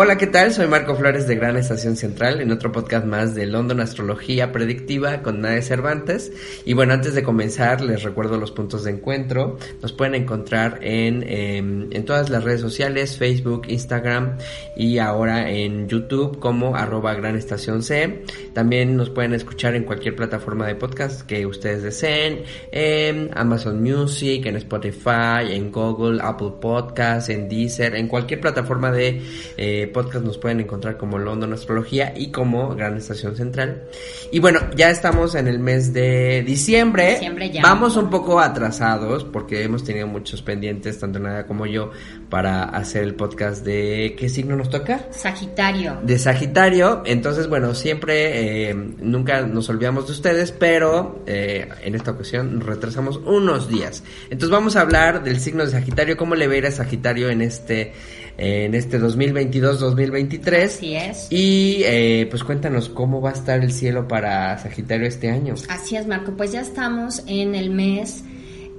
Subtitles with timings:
[0.00, 0.52] Hola, ¿qué tal?
[0.52, 5.22] Soy Marco Flores de Gran Estación Central en otro podcast más de London Astrología Predictiva
[5.22, 6.30] con Nadia Cervantes.
[6.64, 9.58] Y bueno, antes de comenzar, les recuerdo los puntos de encuentro.
[9.82, 14.38] Nos pueden encontrar en, em, en todas las redes sociales, Facebook, Instagram
[14.76, 18.22] y ahora en YouTube como arroba Gran Estación C.
[18.52, 24.46] También nos pueden escuchar en cualquier plataforma de podcast que ustedes deseen, en Amazon Music,
[24.46, 29.20] en Spotify, en Google, Apple Podcasts, en Deezer, en cualquier plataforma de
[29.56, 33.82] eh, podcast nos pueden encontrar como London Astrología y como Gran Estación Central.
[34.32, 37.14] Y bueno, ya estamos en el mes de diciembre.
[37.14, 37.62] Diciembre ya.
[37.62, 41.90] Vamos un poco atrasados porque hemos tenido muchos pendientes, tanto Nada como yo,
[42.30, 45.08] para hacer el podcast de ¿qué signo nos toca?
[45.10, 45.98] Sagitario.
[46.02, 47.02] de Sagitario.
[47.04, 52.66] Entonces, bueno, siempre, eh, nunca nos olvidamos de ustedes, pero eh, en esta ocasión nos
[52.66, 54.02] retrasamos unos días.
[54.24, 57.30] Entonces vamos a hablar del signo de Sagitario, cómo le va a ir a Sagitario
[57.30, 57.92] en este,
[58.38, 60.64] en este 2022-2023.
[60.64, 61.26] Así es.
[61.30, 65.54] Y eh, pues cuéntanos cómo va a estar el cielo para Sagitario este año.
[65.68, 66.32] Así es, Marco.
[66.36, 68.22] Pues ya estamos en el mes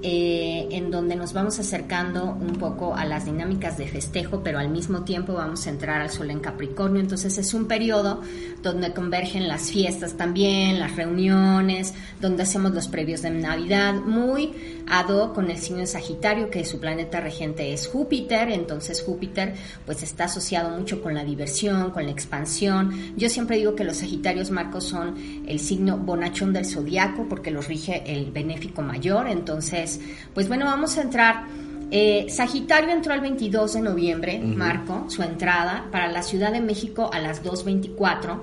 [0.01, 4.69] eh, en donde nos vamos acercando un poco a las dinámicas de festejo, pero al
[4.69, 7.01] mismo tiempo vamos a entrar al sol en Capricornio.
[7.01, 8.21] Entonces es un periodo
[8.63, 14.53] donde convergen las fiestas también, las reuniones, donde hacemos los previos de Navidad, muy
[14.87, 18.51] ad hoc con el signo de Sagitario, que su planeta regente es Júpiter.
[18.51, 19.53] Entonces Júpiter
[19.85, 23.15] pues está asociado mucho con la diversión, con la expansión.
[23.17, 27.67] Yo siempre digo que los Sagitarios, Marcos, son el signo bonachón del zodiaco porque los
[27.67, 29.27] rige el benéfico mayor.
[29.27, 29.88] Entonces,
[30.33, 31.45] pues bueno, vamos a entrar.
[31.91, 37.09] Eh, Sagitario entró el 22 de noviembre, Marco, su entrada para la Ciudad de México
[37.11, 38.39] a las 2.24.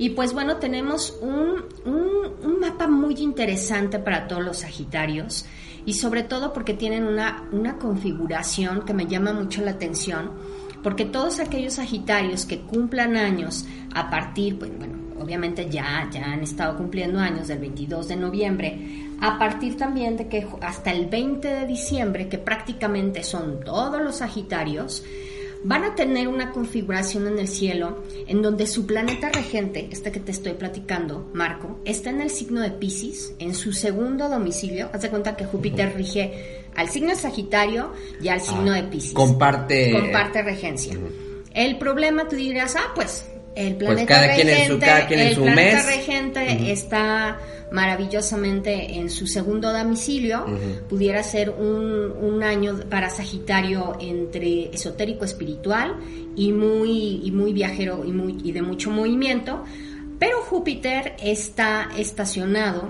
[0.00, 5.44] Y pues bueno, tenemos un, un- un mapa muy interesante para todos los Sagitarios
[5.86, 10.32] y sobre todo porque tienen una, una configuración que me llama mucho la atención,
[10.82, 16.42] porque todos aquellos Sagitarios que cumplan años a partir, pues bueno, obviamente ya, ya han
[16.42, 21.48] estado cumpliendo años del 22 de noviembre, a partir también de que hasta el 20
[21.48, 25.04] de diciembre, que prácticamente son todos los Sagitarios,
[25.64, 30.20] van a tener una configuración en el cielo en donde su planeta regente, este que
[30.20, 34.88] te estoy platicando, Marco, está en el signo de Pisces, en su segundo domicilio.
[34.92, 39.14] Haz de cuenta que Júpiter rige al signo de Sagitario y al signo de Pisces.
[39.14, 39.92] Comparte.
[39.92, 40.96] Comparte regencia.
[41.54, 43.24] El problema, tú dirás, ah, pues
[43.66, 45.86] el planeta cada quien en regente, su- cada quien en el su planeta mes.
[45.86, 47.38] regente está
[47.70, 50.46] maravillosamente en su segundo domicilio.
[50.88, 55.96] Pudiera ser un, un año para Sagitario entre esotérico espiritual
[56.36, 59.64] y muy, y muy viajero y, muy, y de mucho movimiento.
[60.18, 62.88] Pero Júpiter está estacionado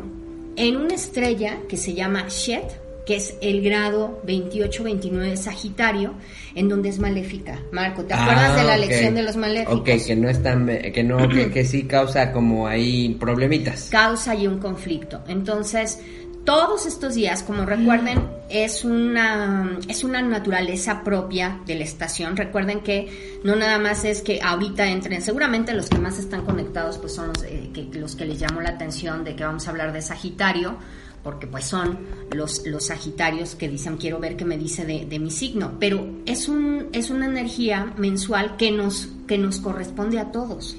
[0.56, 2.64] en una estrella que se llama Shed,
[3.08, 6.12] que es el grado 28-29 de Sagitario,
[6.54, 7.58] en donde es maléfica.
[7.72, 8.80] Marco, ¿te acuerdas Ah, de la ok.
[8.80, 9.80] lección de los maléficos?
[9.80, 13.88] Ok, que no es tan, que no, que, que sí causa como ahí problemitas.
[13.90, 15.22] causa y un conflicto.
[15.26, 15.98] Entonces,
[16.44, 18.20] todos estos días, como recuerden,
[18.50, 22.36] es una, es una naturaleza propia de la estación.
[22.36, 26.98] Recuerden que no nada más es que ahorita entren, seguramente los que más están conectados
[26.98, 29.70] pues son los, eh, que, los que les llamó la atención de que vamos a
[29.70, 30.76] hablar de Sagitario,
[31.22, 31.98] porque pues son
[32.30, 35.72] los, los Sagitarios que dicen quiero ver qué me dice de, de mi signo.
[35.78, 40.76] Pero es, un, es una energía mensual que nos, que nos corresponde a todos.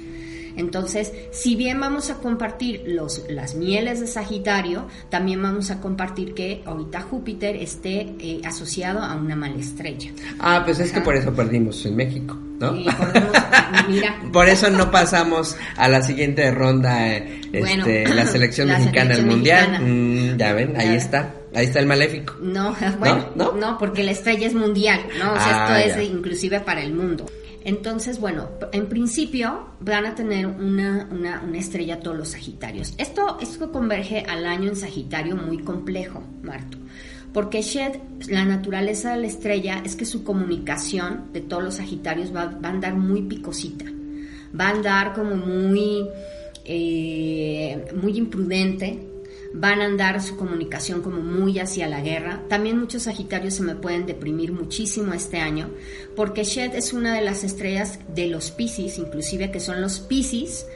[0.59, 6.33] Entonces, si bien vamos a compartir los, las mieles de Sagitario, también vamos a compartir
[6.33, 10.11] que ahorita Júpiter esté eh, asociado a una mala estrella.
[10.39, 11.05] Ah, pues es que Ajá.
[11.05, 12.75] por eso perdimos en México, ¿no?
[12.75, 13.31] Y podemos-
[13.87, 18.79] mira, Por eso no pasamos a la siguiente ronda, eh, Bueno, este, la selección la
[18.79, 19.81] mexicana selección mundial.
[19.81, 20.95] Mm, ya ven, ahí Ya.
[20.95, 22.33] está, ahí está el maléfico.
[22.41, 23.53] no, bueno, ¿No?
[23.53, 25.31] no, porque la estrella es mundial, ¿no?
[25.31, 26.03] O sea, Ah, esto ya.
[26.03, 27.25] es inclusive para el mundo.
[27.63, 32.93] Entonces, bueno, en principio van a tener una, una, una estrella todos los Sagitarios.
[32.97, 36.77] Esto, esto converge al año en Sagitario muy complejo, Marto.
[37.33, 37.97] Porque Shed,
[38.27, 42.69] la naturaleza de la estrella es que su comunicación de todos los Sagitarios va, va
[42.69, 43.85] a andar muy picosita.
[44.59, 46.07] Va a andar como muy,
[46.65, 49.08] eh, muy imprudente,
[49.53, 52.43] van a andar su comunicación como muy hacia la guerra.
[52.47, 55.69] También muchos Sagitarios se me pueden deprimir muchísimo este año,
[56.15, 60.67] porque Shed es una de las estrellas de los Pisces, inclusive que son los Pisces,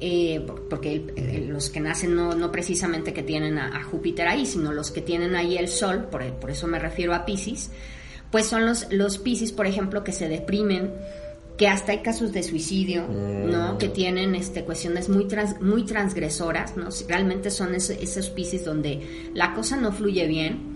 [0.00, 4.90] eh, porque los que nacen no, no precisamente que tienen a, Júpiter ahí, sino los
[4.90, 7.70] que tienen ahí el Sol, por, por eso me refiero a Pisces,
[8.30, 10.90] pues son los, los Pisces, por ejemplo, que se deprimen
[11.56, 13.74] que hasta hay casos de suicidio, ¿no?
[13.74, 13.78] Mm.
[13.78, 15.26] Que tienen este, cuestiones muy,
[15.60, 16.88] muy transgresoras, ¿no?
[17.08, 20.72] Realmente son esos, esos piscis donde la cosa no fluye bien.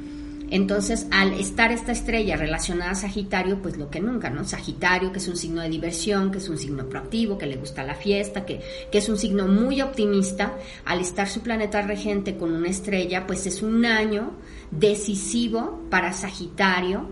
[0.48, 4.44] Entonces, al estar esta estrella relacionada a Sagitario, pues lo que nunca, ¿no?
[4.44, 7.82] Sagitario, que es un signo de diversión, que es un signo proactivo, que le gusta
[7.82, 8.60] la fiesta, que,
[8.92, 13.46] que es un signo muy optimista, al estar su planeta regente con una estrella, pues
[13.46, 14.34] es un año
[14.70, 17.08] decisivo para Sagitario,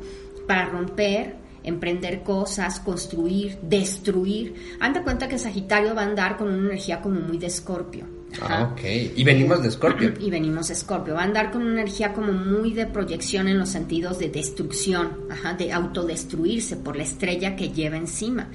[0.47, 4.55] para romper emprender cosas, construir, destruir.
[4.81, 8.07] Anda cuenta que Sagitario va a andar con una energía como muy de Escorpio.
[8.43, 8.81] Ah, ok.
[9.17, 10.13] Y venimos de Escorpio.
[10.21, 11.15] Y venimos de Escorpio.
[11.15, 15.27] Va a andar con una energía como muy de proyección en los sentidos de destrucción,
[15.31, 18.51] ajá, de autodestruirse por la estrella que lleva encima.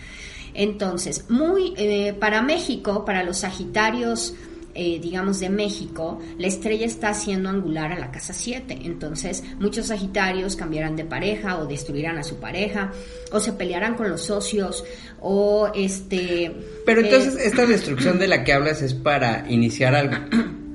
[0.54, 4.34] Entonces, muy eh, para México, para los Sagitarios
[4.76, 8.80] eh, digamos, de México, la estrella está haciendo angular a la casa 7.
[8.84, 12.92] Entonces, muchos Sagitarios cambiarán de pareja o destruirán a su pareja
[13.32, 14.84] o se pelearán con los socios
[15.20, 16.52] o este...
[16.86, 20.16] Pero entonces, eh, ¿esta destrucción de la que hablas es para iniciar algo?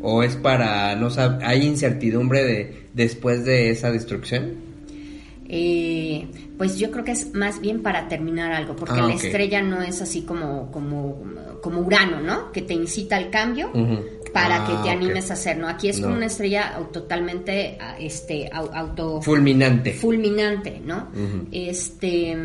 [0.02, 4.63] ¿O es para, no sé, hay incertidumbre de después de esa destrucción?
[5.46, 6.26] Eh,
[6.56, 9.82] pues yo creo que es más bien para terminar algo, porque ah, la estrella no
[9.82, 11.22] es así como, como,
[11.60, 12.50] como Urano, ¿no?
[12.50, 13.70] Que te incita al cambio,
[14.34, 15.68] para que te ah, animes a hacer, ¿no?
[15.68, 19.92] Aquí es como una estrella totalmente ah, este auto fulminante.
[19.92, 21.08] Fulminante, ¿no?
[21.52, 22.36] Este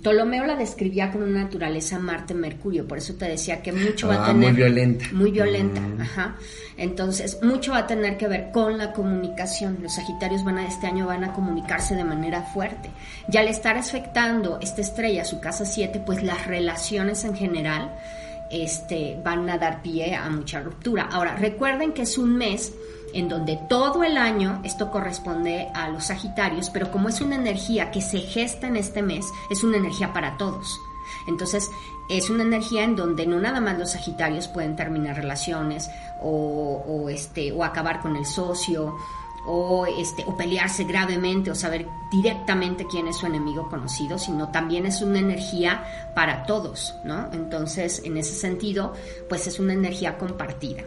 [0.00, 4.14] Ptolomeo la describía con una naturaleza Marte Mercurio, por eso te decía que mucho va
[4.14, 5.04] a ah, tener muy violenta.
[5.10, 6.00] Muy violenta, mm.
[6.00, 6.36] ajá.
[6.76, 9.78] Entonces, mucho va a tener que ver con la comunicación.
[9.82, 12.88] Los Sagitarios van a este año van a comunicarse de manera fuerte.
[13.30, 17.92] Y al estar afectando esta estrella, su casa 7, pues las relaciones en general
[18.52, 21.08] este, van a dar pie a mucha ruptura.
[21.10, 22.74] Ahora, recuerden que es un mes
[23.14, 27.90] en donde todo el año esto corresponde a los Sagitarios, pero como es una energía
[27.90, 30.78] que se gesta en este mes, es una energía para todos.
[31.26, 31.70] Entonces,
[32.08, 35.90] es una energía en donde no nada más los Sagitarios pueden terminar relaciones
[36.20, 38.96] o, o este, o acabar con el socio
[39.46, 44.86] o, este, o pelearse gravemente o saber directamente quién es su enemigo conocido, sino también
[44.86, 45.84] es una energía
[46.14, 47.28] para todos, ¿no?
[47.32, 48.92] Entonces, en ese sentido,
[49.28, 50.84] pues es una energía compartida.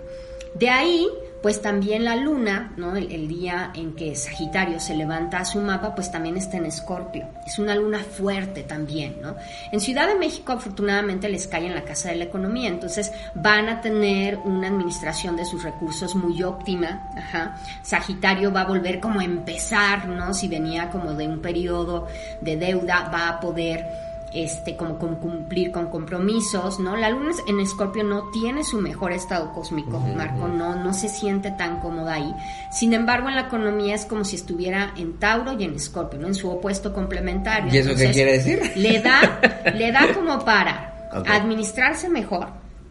[0.53, 1.07] De ahí
[1.45, 2.95] pues también la luna, ¿no?
[2.95, 7.27] El, día en que Sagitario se levanta a su mapa, pues también está en Escorpio.
[7.45, 9.35] Es una luna fuerte también, ¿no?
[9.71, 13.69] En Ciudad de México, afortunadamente, les cae en la casa de la economía, entonces van
[13.69, 17.11] a tener una administración de sus recursos muy óptima.
[17.15, 17.57] Ajá.
[17.83, 20.33] Sagitario va a volver como a empezar, ¿no?
[20.33, 22.07] Si venía como de un periodo
[22.41, 23.85] de deuda, va a poder
[24.33, 26.95] este, como, cumplir con compromisos, ¿no?
[26.95, 31.51] La luna en Escorpio no tiene su mejor estado cósmico, Marco, no, no se siente
[31.51, 32.33] tan cómoda ahí.
[32.71, 36.27] Sin embargo, en la economía es como si estuviera en Tauro y en Escorpio, ¿no?
[36.27, 37.73] En su opuesto complementario.
[37.73, 38.59] ¿Y eso qué quiere decir?
[38.75, 39.39] Le da,
[39.75, 42.47] le da como para administrarse mejor,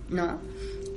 [0.08, 0.38] ¿no?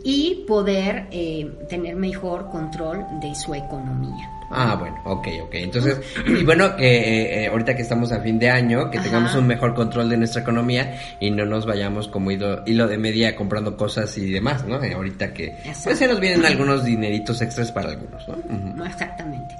[0.04, 4.37] Y poder eh, tener mejor control de su economía.
[4.50, 5.54] Ah, bueno, ok, ok.
[5.56, 9.46] Entonces, y bueno, eh, eh, ahorita que estamos a fin de año, que tengamos un
[9.48, 13.76] mejor control de nuestra economía y no nos vayamos como hilo, hilo de media comprando
[13.76, 14.82] cosas y demás, ¿no?
[14.84, 18.38] Eh, ahorita que pues se nos vienen algunos dineritos extras para algunos, ¿no?
[18.76, 19.56] No, exactamente.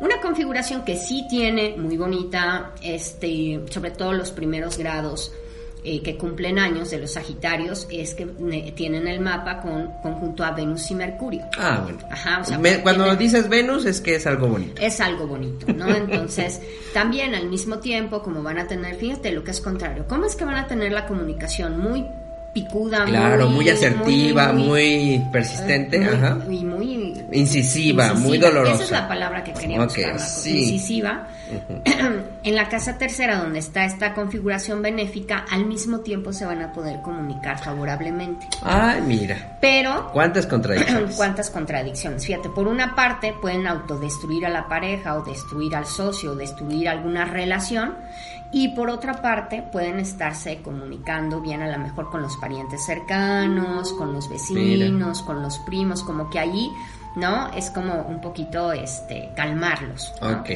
[0.00, 5.32] Una configuración que sí tiene muy bonita, este, sobre todo los primeros grados,
[5.90, 8.26] eh, que cumplen años de los Sagitarios es que
[8.74, 11.46] tienen el mapa con conjunto a Venus y Mercurio.
[11.56, 11.98] Ah, bueno.
[12.10, 14.82] Ajá, o sea, cuando dices Venus es que es algo bonito.
[14.82, 15.88] Es algo bonito, ¿no?
[15.96, 16.60] Entonces,
[16.92, 20.36] también al mismo tiempo, como van a tener, fíjate lo que es contrario, ¿cómo es
[20.36, 22.04] que van a tener la comunicación muy
[22.52, 26.38] picuda, claro, muy, asertiva, muy, persistente, ajá.
[26.50, 28.74] y muy incisiva, muy dolorosa.
[28.74, 31.28] Esa es la palabra que queríamos okay, incisiva.
[32.44, 36.72] En la casa tercera, donde está esta configuración benéfica, al mismo tiempo se van a
[36.72, 38.46] poder comunicar favorablemente.
[38.62, 39.58] Ay, mira.
[39.60, 40.10] Pero.
[40.12, 41.16] ¿Cuántas contradicciones?
[41.16, 42.26] ¿Cuántas contradicciones?
[42.26, 46.88] Fíjate, por una parte pueden autodestruir a la pareja o destruir al socio o destruir
[46.88, 47.94] alguna relación.
[48.50, 53.92] Y por otra parte, pueden estarse comunicando bien a lo mejor con los parientes cercanos,
[53.92, 56.70] con los vecinos, con los primos, como que allí,
[57.14, 57.52] ¿no?
[57.52, 60.14] Es como un poquito este calmarlos.
[60.22, 60.50] Ok.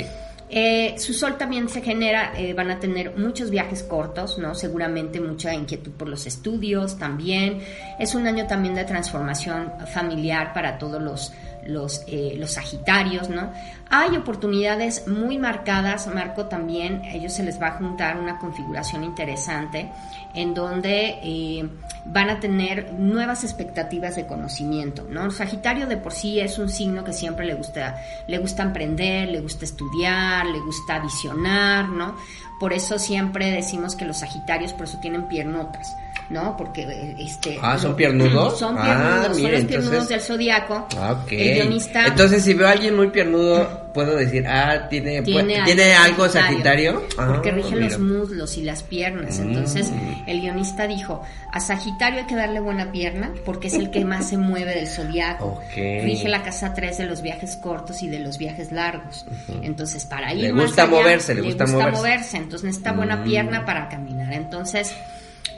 [0.55, 4.55] Eh, su sol también se genera, eh, van a tener muchos viajes cortos, ¿no?
[4.55, 7.61] Seguramente mucha inquietud por los estudios también.
[7.99, 11.33] Es un año también de transformación familiar para todos los,
[11.67, 13.51] los, eh, los Sagitarios, ¿no?
[13.91, 19.05] Hay oportunidades muy marcadas, Marco, también, a ellos se les va a juntar una configuración
[19.05, 19.91] interesante
[20.35, 21.69] en donde eh,
[22.07, 25.31] van a tener nuevas expectativas de conocimiento, ¿no?
[25.31, 29.41] Sagitario de por sí es un signo que siempre le gusta, le gusta emprender, le
[29.41, 32.17] gusta estudiar, le gusta visionar, ¿no?
[32.59, 35.95] Por eso siempre decimos que los Sagitarios por eso tienen piernotas
[36.33, 36.57] ¿no?
[36.57, 38.59] Porque este Ah, son piernudos.
[38.63, 40.87] Son Ah, piernudos, son los piernudos del zodiaco.
[40.97, 41.23] Ah.
[41.31, 45.65] El guionista Entonces, si veo a alguien muy piernudo, puedo decir, ah, tiene, tiene, pu-
[45.65, 47.03] ¿tiene algo sagitario.
[47.17, 47.89] porque Ah, rige mira.
[47.89, 49.39] los muslos y las piernas.
[49.39, 49.43] Mm.
[49.49, 49.91] Entonces,
[50.27, 51.23] el guionista dijo,
[51.53, 54.87] a Sagitario hay que darle buena pierna porque es el que más se mueve del
[54.89, 55.45] zodiaco.
[55.47, 55.75] Ok.
[55.77, 59.27] Rige la casa 3 de los viajes cortos y de los viajes largos.
[59.63, 61.93] Entonces, para ir Le más gusta allá, moverse, le gusta moverse.
[61.93, 62.37] moverse.
[62.39, 63.25] Entonces, necesita buena Mm.
[63.25, 64.33] pierna para caminar.
[64.33, 64.95] Entonces,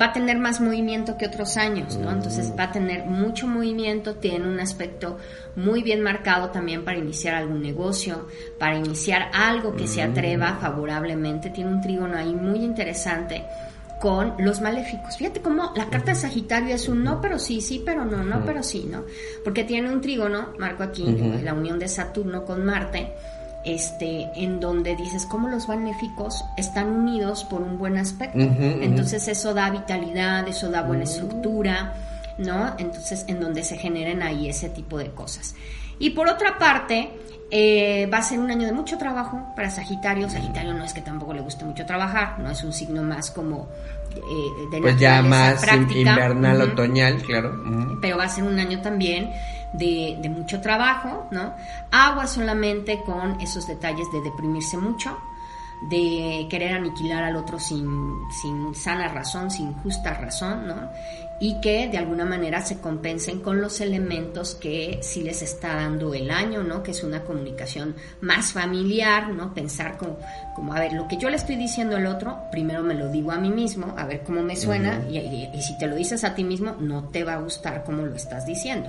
[0.00, 2.10] va a tener más movimiento que otros años, ¿no?
[2.10, 5.18] Entonces va a tener mucho movimiento, tiene un aspecto
[5.56, 10.10] muy bien marcado también para iniciar algún negocio, para iniciar algo que se Mm.
[10.10, 13.44] atreva favorablemente, tiene un trígono ahí muy interesante
[14.00, 15.16] con los maléficos.
[15.16, 18.44] Fíjate cómo la carta de Sagitario es un no, pero sí, sí, pero no, no,
[18.44, 19.04] pero sí, ¿no?
[19.42, 21.04] Porque tiene un trígono, marco aquí,
[21.42, 23.12] la unión de Saturno con Marte,
[23.64, 28.38] este, en donde dices cómo los maléficos están unidos por un buen aspecto.
[28.38, 31.94] Entonces eso da vitalidad, eso da buena estructura,
[32.38, 32.74] ¿no?
[32.78, 35.54] Entonces en donde se generen ahí ese tipo de cosas.
[35.98, 37.10] Y por otra parte,
[37.50, 40.28] eh, va a ser un año de mucho trabajo para Sagitario.
[40.28, 43.68] Sagitario no es que tampoco le guste mucho trabajar, no es un signo más como
[44.16, 46.10] eh, de Pues ya más práctica.
[46.10, 47.62] invernal, otoñal, claro.
[48.00, 49.30] Pero va a ser un año también
[49.72, 51.54] de, de mucho trabajo, ¿no?
[51.90, 55.16] Agua solamente con esos detalles de deprimirse mucho,
[55.82, 57.86] de querer aniquilar al otro sin,
[58.40, 60.90] sin sana razón, sin justa razón, ¿no?
[61.40, 66.14] Y que de alguna manera se compensen con los elementos que sí les está dando
[66.14, 66.82] el año, ¿no?
[66.82, 69.52] Que es una comunicación más familiar, ¿no?
[69.52, 70.18] Pensar como,
[70.54, 73.32] como a ver, lo que yo le estoy diciendo al otro, primero me lo digo
[73.32, 76.22] a mí mismo, a ver cómo me suena, y, y- y si te lo dices
[76.24, 78.88] a ti mismo, no te va a gustar como lo estás diciendo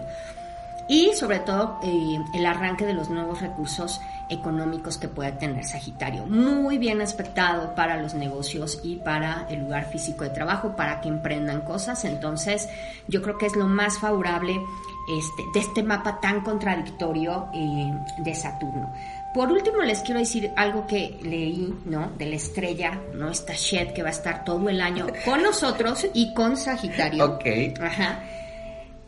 [0.88, 4.00] y sobre todo eh, el arranque de los nuevos recursos
[4.30, 6.26] económicos que puede tener Sagitario.
[6.26, 11.10] Muy bien aspectado para los negocios y para el lugar físico de trabajo, para que
[11.10, 12.06] emprendan cosas.
[12.06, 12.68] Entonces,
[13.08, 14.60] yo creo que es lo más favorable
[15.08, 18.92] este, de este mapa tan contradictorio eh, de Saturno.
[19.34, 22.12] Por último, les quiero decir algo que leí, ¿no?
[22.18, 23.30] De la estrella, ¿no?
[23.30, 27.26] Esta Shed que va a estar todo el año con nosotros y con Sagitario.
[27.26, 27.46] Ok.
[27.82, 28.24] Ajá.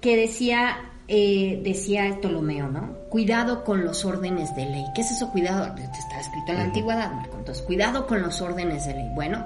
[0.02, 2.98] Que decía, eh, decía Ptolomeo, ¿no?
[3.10, 4.86] Cuidado con los órdenes de ley.
[4.94, 5.32] ¿Qué es eso?
[5.32, 7.38] Cuidado, está escrito en la antigüedad, Marco.
[7.38, 9.10] Entonces, cuidado con los órdenes de ley.
[9.16, 9.46] Bueno,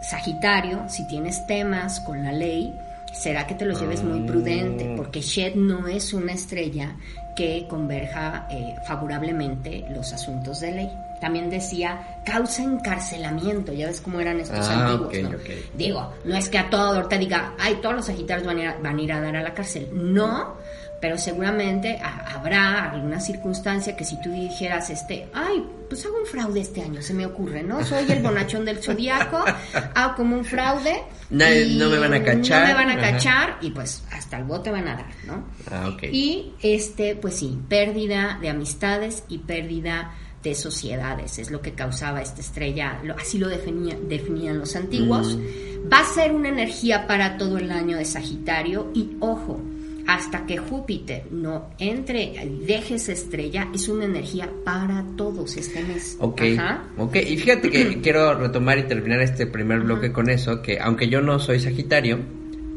[0.00, 2.72] Sagitario, si tienes temas con la ley,
[3.12, 6.96] será que te los lleves muy prudente, porque Shed no es una estrella
[7.34, 10.90] que converja eh, favorablemente los asuntos de ley.
[11.20, 15.38] También decía, causa encarcelamiento, ya ves cómo eran estos Ah, antiguos, ¿no?
[15.74, 18.68] Digo, no es que a todo ahorita diga, ay, todos los sagitarios van a ir
[18.68, 19.88] a, van a, ir a dar a la cárcel.
[19.92, 20.56] No,
[21.00, 26.26] pero seguramente ha- habrá alguna circunstancia que si tú dijeras, este, ay, pues hago un
[26.26, 27.84] fraude este año, se me ocurre, ¿no?
[27.84, 29.44] Soy el bonachón del zodiaco,
[29.94, 31.02] hago como un fraude.
[31.30, 33.12] No, y no me van a cachar, No me van a ajá.
[33.12, 35.44] cachar y pues hasta el bote van a dar, ¿no?
[35.70, 36.04] Ah, ok.
[36.12, 40.12] Y este, pues sí, pérdida de amistades y pérdida
[40.42, 45.34] de sociedades, es lo que causaba esta estrella, lo- así lo definía- definían los antiguos.
[45.36, 45.92] Mm.
[45.92, 49.60] Va a ser una energía para todo el año de Sagitario y ojo,
[50.06, 55.82] hasta que Júpiter no entre y deje esa estrella, es una energía para todos este
[55.82, 56.16] mes.
[56.20, 56.84] Ok, Ajá.
[56.96, 61.08] ok, y fíjate que quiero retomar y terminar este primer bloque con eso, que aunque
[61.08, 62.18] yo no soy Sagitario,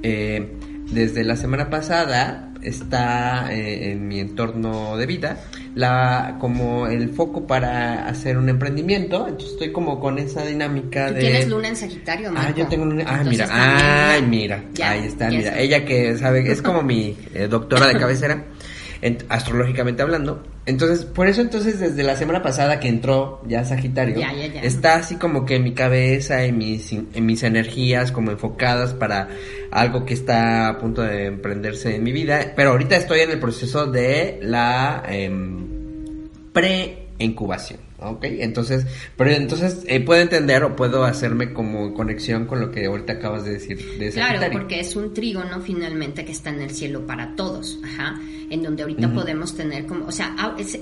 [0.03, 0.53] eh,
[0.91, 5.37] desde la semana pasada está eh, en mi entorno de vida
[5.75, 11.13] la como el foco para hacer un emprendimiento, entonces estoy como con esa dinámica Tú
[11.13, 12.57] de tienes luna en Sagitario, Ah, Marco.
[12.59, 13.03] yo tengo una.
[13.05, 14.11] Ah, Entonces mira.
[14.13, 14.63] Ay, mira.
[14.73, 15.49] Ya, Ahí está, ya mira.
[15.49, 15.59] está.
[15.61, 18.43] Ella que sabe, es como mi eh, doctora de cabecera,
[19.01, 20.43] en- astrológicamente hablando.
[20.65, 24.61] Entonces, por eso entonces desde la semana pasada que entró ya Sagitario, Ya, ya, ya.
[24.61, 29.29] está así como que en mi cabeza, en mis, en mis energías como enfocadas para
[29.71, 32.53] algo que está a punto de emprenderse en mi vida.
[32.55, 37.79] Pero ahorita estoy en el proceso de la em, pre-incubación.
[38.01, 38.23] ¿Ok?
[38.23, 38.85] Entonces,
[39.17, 43.43] pero entonces eh, puedo entender o puedo hacerme como conexión con lo que ahorita acabas
[43.43, 47.35] de decir de Claro, porque es un trígono finalmente que está en el cielo para
[47.35, 48.17] todos, ajá,
[48.49, 50.33] en donde ahorita podemos tener como, o sea,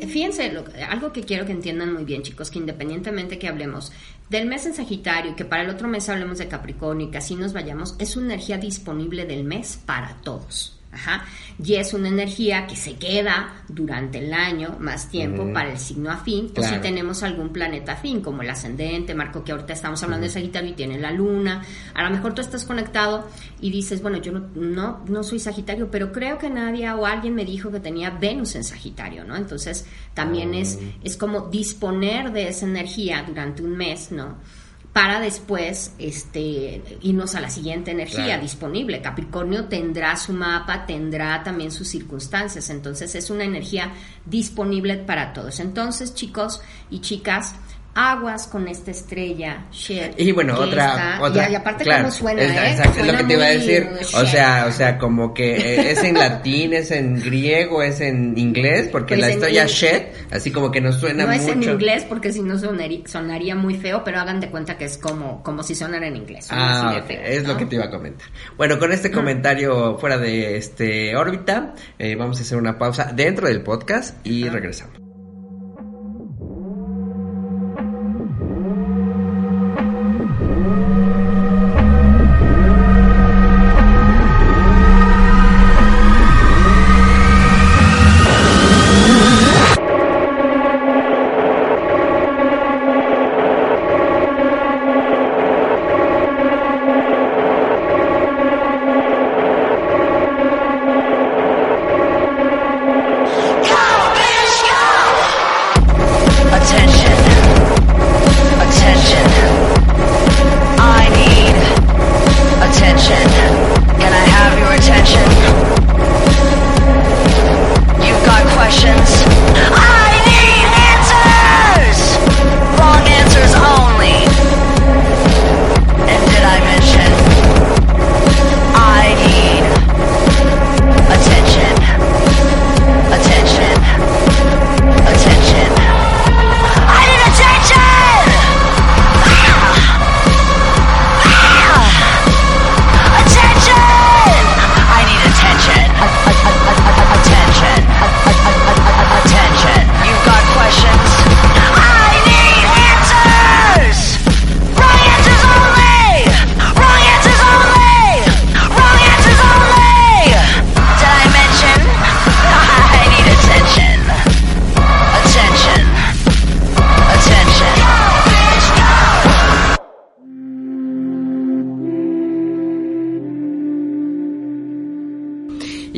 [0.08, 3.92] fíjense, lo- algo que quiero que entiendan muy bien, chicos, que independientemente que hablemos
[4.30, 7.18] del mes en Sagitario y que para el otro mes hablemos de Capricornio y que
[7.18, 10.77] así nos vayamos, es una energía disponible del mes para todos.
[10.98, 11.25] Ajá.
[11.63, 16.12] Y es una energía que se queda durante el año más tiempo para el signo
[16.12, 20.25] afín, o si tenemos algún planeta afín, como el ascendente, Marco, que ahorita estamos hablando
[20.25, 21.63] de Sagitario y tiene la luna.
[21.94, 23.27] A lo mejor tú estás conectado
[23.62, 27.36] y dices, bueno, yo no, no, no soy Sagitario, pero creo que nadie o alguien
[27.36, 29.36] me dijo que tenía Venus en Sagitario, ¿no?
[29.36, 30.86] Entonces también es, ah.
[31.04, 34.38] es como disponer de esa energía durante un mes, ¿no?
[34.98, 39.00] Para después este, irnos a la siguiente energía disponible.
[39.00, 43.94] Capricornio tendrá su mapa, tendrá también sus circunstancias, entonces es una energía
[44.25, 45.60] disponible para todos.
[45.60, 47.54] Entonces, chicos y chicas,
[47.98, 49.66] aguas con esta estrella
[50.18, 51.50] Y bueno, otra, otra.
[51.50, 52.72] Y, aparte cómo suena, ¿eh?
[52.72, 53.89] Exacto, es lo que te iba a decir.
[54.13, 58.38] O sea, o sea, como que eh, es en latín, es en griego, es en
[58.38, 61.38] inglés, porque pues la estrella Shed, así como que nos suena mucho.
[61.38, 64.77] No es en inglés porque si no sonaría, sonaría, muy feo, pero hagan de cuenta
[64.77, 66.48] que es como, como si sonara en inglés.
[66.51, 68.27] Ah, es lo que te iba a comentar.
[68.58, 73.48] Bueno, con este comentario fuera de este órbita, eh, vamos a hacer una pausa dentro
[73.48, 74.97] del podcast y regresamos.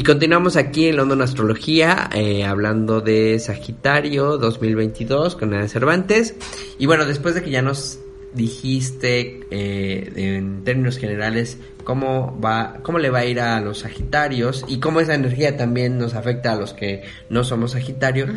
[0.09, 6.33] Continuamos aquí en London Astrología, eh, hablando de Sagitario 2022 con Ana Cervantes.
[6.79, 7.99] Y bueno, después de que ya nos
[8.33, 14.63] dijiste eh, en términos generales cómo va, cómo le va a ir a los Sagitarios
[14.67, 18.27] y cómo esa energía también nos afecta a los que no somos Sagitario.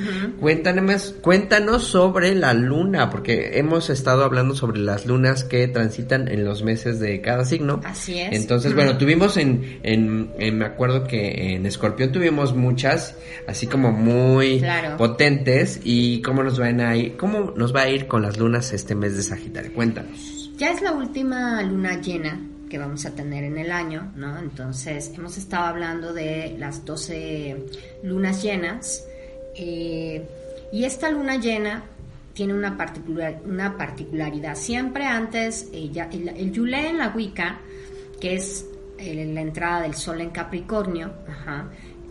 [0.40, 6.46] cuéntanos, cuéntanos sobre la luna, porque hemos estado hablando sobre las lunas que transitan en
[6.46, 7.82] los meses de cada signo.
[7.84, 8.32] Así es.
[8.32, 14.64] Entonces, bueno, tuvimos en, en, me acuerdo que en Escorpión tuvimos muchas, así como muy
[14.96, 18.72] potentes y cómo nos van a ir, cómo nos va a ir con las lunas
[18.72, 19.74] este mes de Sagitario.
[19.74, 20.50] Cuéntanos.
[20.56, 24.38] Ya es la última luna llena que vamos a tener en el año, ¿no?
[24.38, 27.66] Entonces, hemos estado hablando de las 12
[28.02, 29.06] lunas llenas
[29.54, 30.26] eh,
[30.72, 31.85] y esta luna llena
[32.32, 34.54] tiene una, particular, una particularidad.
[34.54, 37.61] Siempre antes, ella, el, el Yule en la Wicca,
[38.18, 38.64] que es
[38.96, 41.12] la entrada del sol en Capricornio,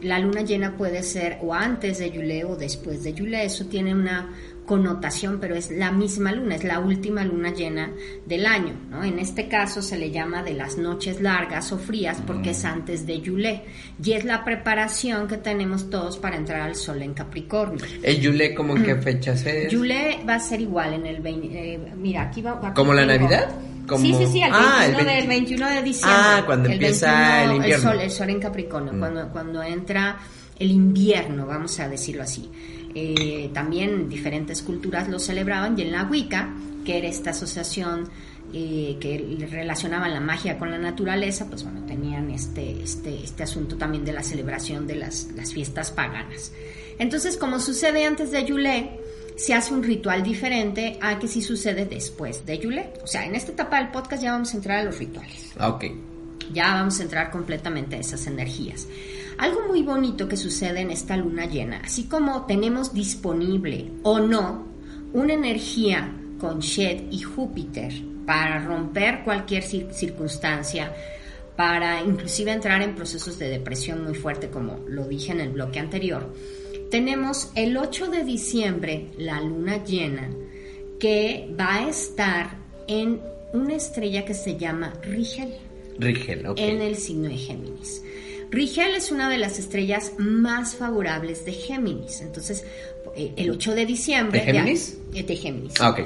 [0.04, 3.96] la luna llena puede ser o antes de Yule o después de Yule, eso tiene
[3.96, 4.30] una
[4.66, 7.92] connotación, pero es la misma luna, es la última luna llena
[8.26, 9.04] del año, ¿no?
[9.04, 13.06] En este caso se le llama de las noches largas o frías porque es antes
[13.06, 13.64] de Yule
[14.04, 17.84] y es la preparación que tenemos todos para entrar al sol en Capricornio.
[18.04, 19.72] ¿El Yule como en qué fechas es?
[19.72, 22.74] Yule va a ser igual en el 20, eh, mira, aquí va...
[22.74, 23.50] ¿Como la Navidad?
[23.98, 26.18] Sí, sí, sí, el 21, ah, del 21 de diciembre.
[26.18, 27.76] Ah, cuando empieza el invierno.
[27.76, 29.00] El sol, el sol en Capricornio, mm.
[29.00, 30.18] cuando, cuando entra
[30.58, 32.50] el invierno, vamos a decirlo así.
[32.94, 36.54] Eh, también diferentes culturas lo celebraban y en la Wicca,
[36.86, 38.10] que era esta asociación
[38.54, 43.78] eh, que relacionaban la magia con la naturaleza, pues bueno, tenían este, este, este asunto
[43.78, 46.52] también de la celebración de las, las fiestas paganas.
[47.00, 49.00] Entonces, como sucede antes de Yule,
[49.38, 52.94] se hace un ritual diferente a que si sucede después de Yule.
[53.04, 55.54] O sea, en esta etapa del podcast ya vamos a entrar a los rituales.
[55.58, 55.86] Ah, ok.
[56.54, 58.88] Ya vamos a entrar completamente a esas energías.
[59.42, 64.68] Algo muy bonito que sucede en esta luna llena, así como tenemos disponible o no
[65.14, 67.92] una energía con Shed y Júpiter
[68.28, 70.94] para romper cualquier circunstancia,
[71.56, 75.80] para inclusive entrar en procesos de depresión muy fuerte, como lo dije en el bloque
[75.80, 76.32] anterior.
[76.92, 80.30] Tenemos el 8 de diciembre la luna llena
[81.00, 83.20] que va a estar en
[83.54, 85.56] una estrella que se llama Rigel.
[85.98, 86.60] Rigel, ok.
[86.60, 88.04] En el signo de Géminis.
[88.52, 92.22] Rigel es una de las estrellas más favorables de Géminis.
[92.22, 92.66] Entonces,
[93.16, 94.40] eh, el 8 de diciembre...
[94.40, 94.98] ¿De Géminis?
[95.12, 95.74] Ya, eh, de Géminis.
[95.80, 96.00] Ah, ok.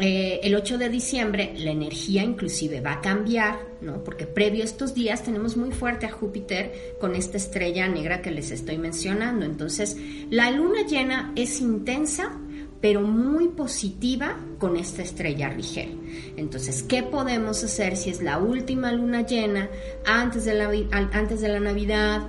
[0.00, 4.02] Eh, el 8 de diciembre la energía inclusive va a cambiar, ¿no?
[4.02, 8.30] Porque previo a estos días tenemos muy fuerte a Júpiter con esta estrella negra que
[8.30, 9.44] les estoy mencionando.
[9.44, 9.96] Entonces,
[10.30, 12.40] la luna llena es intensa,
[12.82, 16.34] pero muy positiva con esta estrella Rigel.
[16.36, 19.70] Entonces, ¿qué podemos hacer si es la última luna llena
[20.04, 20.70] antes de la,
[21.12, 22.22] antes de la Navidad?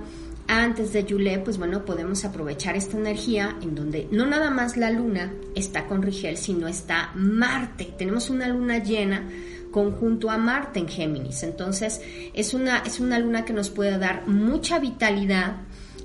[0.46, 4.90] antes de Yule, pues bueno, podemos aprovechar esta energía en donde no nada más la
[4.90, 7.94] luna está con Rigel, sino está Marte.
[7.96, 9.26] Tenemos una luna llena
[9.70, 11.42] conjunto a Marte en Géminis.
[11.42, 12.00] Entonces,
[12.32, 15.56] es una, es una luna que nos puede dar mucha vitalidad,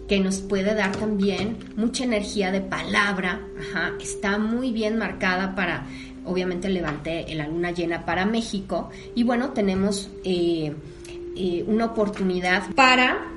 [0.09, 3.41] que nos puede dar también mucha energía de palabra.
[4.01, 5.85] está muy bien marcada para,
[6.25, 8.89] obviamente levanté la luna llena para México.
[9.13, 10.73] Y bueno, tenemos eh,
[11.37, 13.27] eh, una oportunidad para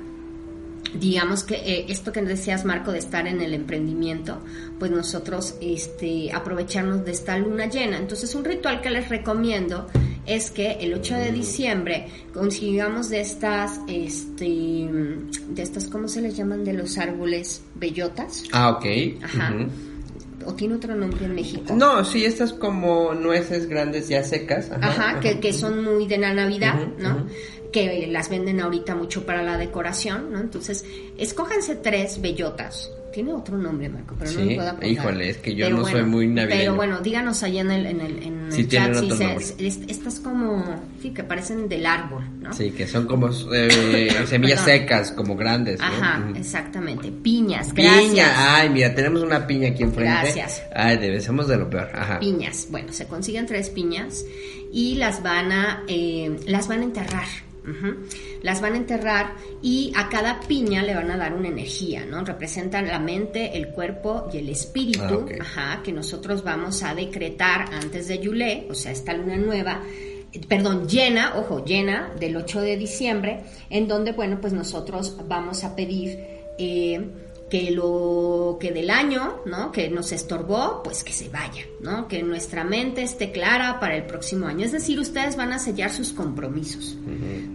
[0.93, 4.41] digamos que eh, esto que decías Marco de estar en el emprendimiento,
[4.77, 7.97] pues nosotros este, aprovecharnos de esta luna llena.
[7.97, 9.87] Entonces un ritual que les recomiendo
[10.25, 16.37] es que el 8 de diciembre consigamos de estas, este, de estas, ¿cómo se les
[16.37, 16.63] llaman?
[16.63, 18.43] De los árboles bellotas.
[18.51, 18.85] Ah, ok.
[19.23, 19.53] Ajá.
[20.45, 21.73] ¿O tiene otro nombre en México?
[21.73, 24.69] No, sí, estas como nueces grandes ya secas.
[24.71, 27.27] Ajá, que, que, son muy de la Navidad, ¿no?
[27.73, 30.39] que las venden ahorita mucho para la decoración, ¿no?
[30.39, 30.85] Entonces,
[31.17, 32.91] escójanse tres bellotas.
[33.13, 34.89] Tiene otro nombre, Marco, pero no me puedo acordar.
[34.89, 36.59] Híjole, es que yo no soy muy navideño.
[36.59, 40.63] Pero bueno, díganos allá en el, en el, en el chat si estas como,
[40.99, 42.51] sí, que parecen del árbol, ¿no?
[42.53, 45.79] Sí, que son como eh, semillas secas, como grandes.
[45.79, 45.85] ¿no?
[45.85, 47.11] Ajá, exactamente.
[47.11, 48.03] Piñas, gracias.
[48.03, 50.33] Piña, ay, mira, tenemos una piña aquí enfrente.
[50.33, 50.63] Gracias.
[50.73, 52.19] Ay, debemos de lo peor, ajá.
[52.19, 54.25] Piñas, bueno, se consiguen tres piñas
[54.71, 57.27] y las van a, eh, las van a enterrar
[58.41, 62.23] las van a enterrar y a cada piña le van a dar una energía, ¿no?
[62.23, 67.73] Representan la mente, el cuerpo y el espíritu, ah, ajá, que nosotros vamos a decretar
[67.73, 69.81] antes de Yule, o sea, esta luna nueva,
[70.47, 75.75] perdón, llena, ojo, llena del 8 de diciembre, en donde, bueno, pues nosotros vamos a
[75.75, 76.19] pedir...
[76.57, 79.71] Eh, que lo que del año, ¿no?
[79.71, 82.07] Que nos estorbó, pues que se vaya, ¿no?
[82.07, 84.65] Que nuestra mente esté clara para el próximo año.
[84.65, 86.97] Es decir, ustedes van a sellar sus compromisos,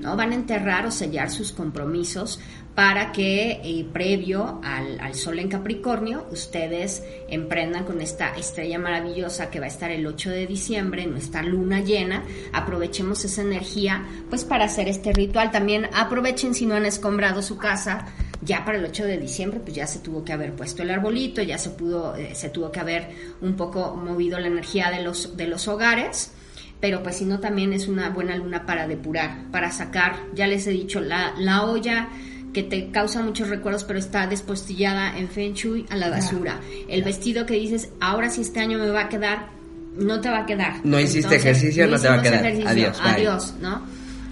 [0.01, 0.17] ¿no?
[0.17, 2.39] Van a enterrar o sellar sus compromisos
[2.77, 9.51] para que eh, previo al, al, sol en Capricornio ustedes emprendan con esta estrella maravillosa
[9.51, 14.45] que va a estar el 8 de diciembre, nuestra luna llena, aprovechemos esa energía pues
[14.45, 15.51] para hacer este ritual.
[15.51, 18.07] También aprovechen si no han escombrado su casa,
[18.41, 21.43] ya para el 8 de diciembre pues ya se tuvo que haber puesto el arbolito,
[21.43, 23.09] ya se pudo, eh, se tuvo que haber
[23.41, 26.33] un poco movido la energía de los, de los hogares,
[26.81, 30.67] pero pues si no también es una buena luna para depurar, para sacar, ya les
[30.67, 32.09] he dicho, la, la olla
[32.53, 36.61] que te causa muchos recuerdos, pero está despostillada en Feng Shui a la basura.
[36.89, 39.51] El vestido que dices, ahora si este año me va a quedar,
[39.97, 40.81] no te va a quedar.
[40.85, 42.47] No hiciste ejercicio, no, te va a quedar.
[42.67, 42.99] Adiós.
[43.03, 43.83] Adiós, ¿no?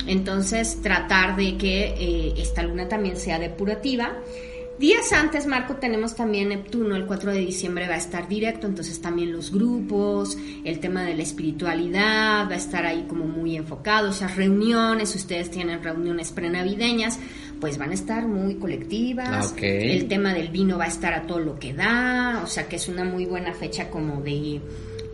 [0.06, 4.12] Entonces, tratar de que eh, esta luna también sea depurativa.
[4.78, 9.00] Días antes, Marco, tenemos también Neptuno, el 4 de diciembre va a estar directo, entonces
[9.00, 14.10] también los grupos, el tema de la espiritualidad va a estar ahí como muy enfocado,
[14.10, 17.18] esas reuniones, ustedes tienen reuniones prenavideñas,
[17.58, 21.38] pues van a estar muy colectivas, el tema del vino va a estar a todo
[21.38, 24.60] lo que da, o sea que es una muy buena fecha como de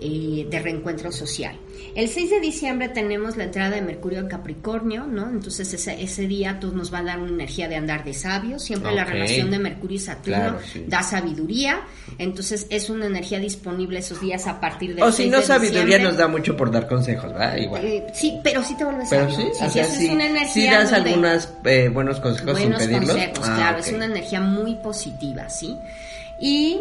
[0.02, 1.56] eh, de reencuentro social.
[1.94, 5.28] El 6 de diciembre tenemos la entrada de Mercurio en Capricornio, ¿no?
[5.28, 8.62] Entonces ese, ese día todos nos va a dar una energía de andar de sabios.
[8.64, 11.82] Siempre la relación de Mercurio y Saturno da sabiduría.
[12.18, 16.16] Entonces es una energía disponible esos días a partir de O si no, sabiduría nos
[16.16, 17.56] da mucho por dar consejos, ¿verdad?
[17.56, 17.84] Igual.
[17.84, 21.88] Eh, sí, pero sí te vuelves pero Sí, sí, es una energía das algunos eh,
[21.88, 23.16] buenos consejos buenos sin pedirlos.
[23.16, 23.78] consejos, ah, claro.
[23.78, 25.76] Es una energía muy positiva, ¿sí?
[26.40, 26.80] Y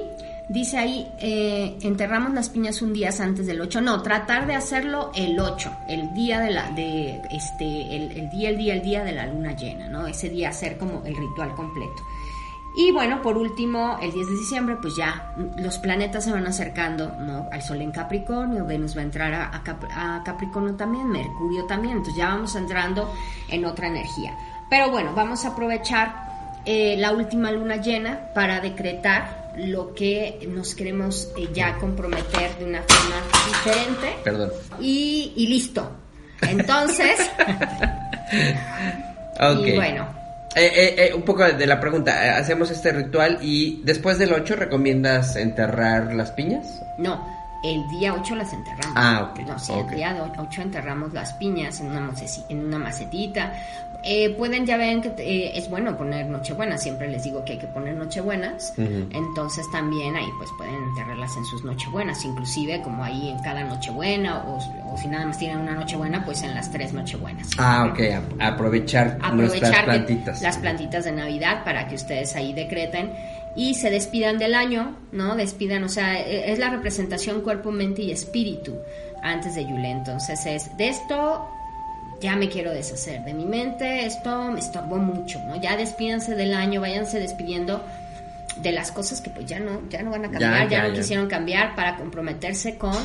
[0.49, 3.81] Dice ahí, eh, enterramos las piñas un día antes del 8.
[3.81, 8.57] No, tratar de hacerlo el 8, el día de la, de, este, el, día, el
[8.57, 10.07] día, el día de la luna llena, ¿no?
[10.07, 12.03] Ese día hacer como el ritual completo.
[12.73, 17.13] Y bueno, por último, el 10 de diciembre, pues ya los planetas se van acercando,
[17.19, 17.49] ¿no?
[17.51, 22.29] Al Sol en Capricornio, Venus va a entrar a, Capricornio también, Mercurio también, entonces ya
[22.29, 23.13] vamos entrando
[23.49, 24.37] en otra energía.
[24.69, 30.75] Pero bueno, vamos a aprovechar eh, la última luna llena para decretar lo que nos
[30.75, 33.15] queremos eh, ya comprometer de una forma
[33.47, 34.15] diferente.
[34.23, 34.51] Perdón.
[34.79, 35.91] Y, listo.
[36.41, 37.19] Entonces...
[39.39, 39.65] Ok.
[39.65, 40.07] Y bueno,
[40.55, 44.55] Eh, eh, eh, un poco de la pregunta, hacemos este ritual y después del 8
[44.57, 46.81] recomiendas enterrar las piñas?
[46.97, 47.25] no,
[47.63, 48.93] el día 8 las enterramos.
[48.95, 52.11] Ah, ok, No, sí, el día 8 enterramos las piñas en una,
[52.49, 53.53] en una macetita.
[54.03, 57.59] Eh, pueden, ya ven que eh, es bueno poner Nochebuena, siempre les digo que hay
[57.59, 58.73] que poner Nochebuenas.
[58.77, 59.07] Ujú.
[59.11, 64.43] Entonces también ahí pues pueden enterrarlas en sus Nochebuenas, inclusive como ahí en cada Nochebuena
[64.47, 64.57] o,
[64.93, 67.49] o si nada más tienen una Nochebuena, pues en las tres Nochebuenas.
[67.59, 67.99] Ah, ok,
[68.39, 70.41] a- aprovechar, nuestras aprovechar que- plantitas.
[70.41, 73.11] las plantitas de Navidad para que ustedes ahí decreten
[73.55, 75.35] y se despidan del año, ¿no?
[75.35, 78.73] Despidan, o sea, e- es la representación cuerpo, mente y espíritu
[79.21, 79.91] antes de Yule.
[79.91, 81.47] Entonces es, de esto
[82.21, 85.59] ya me quiero deshacer, de mi mente esto me estorbó mucho, ¿no?
[85.61, 87.83] Ya despídanse del año, váyanse despidiendo
[88.61, 90.89] de las cosas que pues ya no, ya no van a cambiar, ya, ya, no
[90.89, 91.01] ya.
[91.01, 92.95] quisieron cambiar para comprometerse con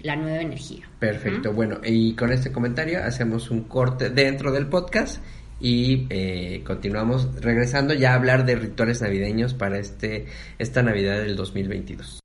[0.00, 0.88] la nueva energía.
[0.98, 5.22] Perfecto, bueno, y con este comentario hacemos un corte dentro del podcast
[5.60, 10.26] y eh, continuamos regresando ya a hablar de rituales navideños para este
[10.58, 12.20] esta Navidad del 2022.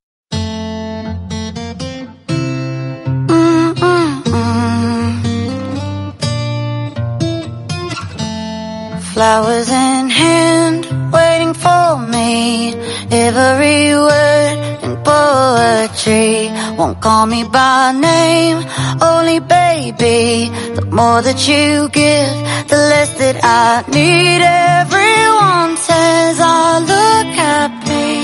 [9.12, 12.72] Flowers in hand, waiting for me.
[13.10, 16.48] Every word in poetry
[16.78, 18.64] won't call me by name.
[19.02, 24.40] Only baby, the more that you give, the less that I need.
[24.80, 28.16] Everyone says I look happy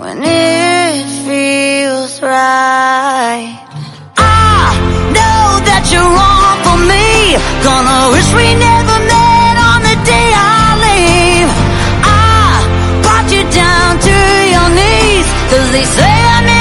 [0.00, 3.54] when it feels right.
[4.18, 4.74] I
[5.14, 7.38] know that you're wrong for me.
[7.62, 8.83] Gonna wish we never
[15.50, 16.53] Cause they say that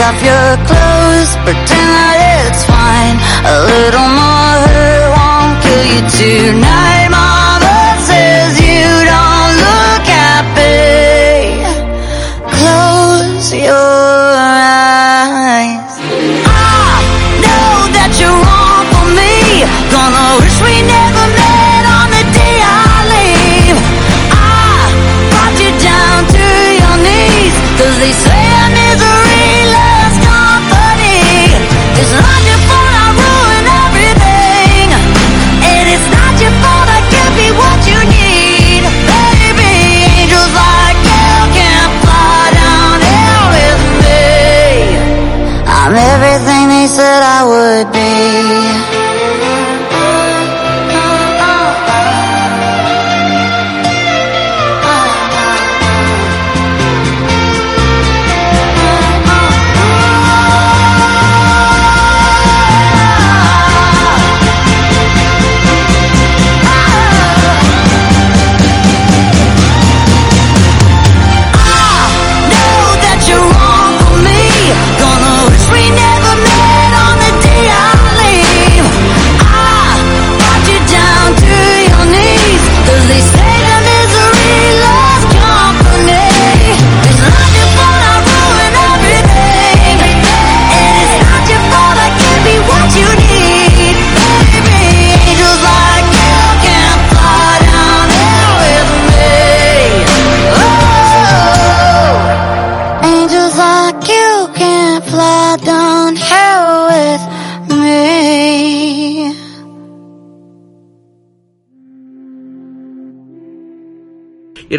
[0.00, 2.16] off your clothes, pretend that
[2.48, 3.16] it's fine.
[3.44, 6.59] A little more hurt won't kill you tonight.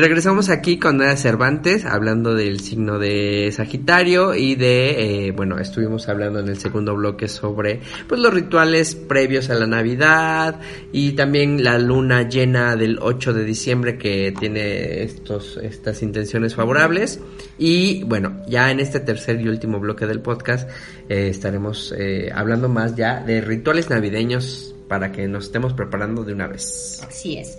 [0.01, 6.09] Regresamos aquí con Nada Cervantes, hablando del signo de Sagitario y de, eh, bueno, estuvimos
[6.09, 10.59] hablando en el segundo bloque sobre, pues, los rituales previos a la Navidad
[10.91, 17.19] y también la luna llena del 8 de diciembre que tiene estos, estas intenciones favorables.
[17.59, 20.67] Y bueno, ya en este tercer y último bloque del podcast
[21.09, 26.33] eh, estaremos eh, hablando más ya de rituales navideños para que nos estemos preparando de
[26.33, 27.01] una vez.
[27.07, 27.57] Así es.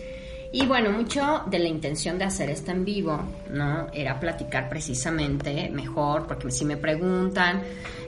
[0.55, 3.19] Y bueno, mucho de la intención de hacer esto en vivo,
[3.51, 3.87] ¿no?
[3.93, 7.63] Era platicar precisamente mejor, porque si me preguntan,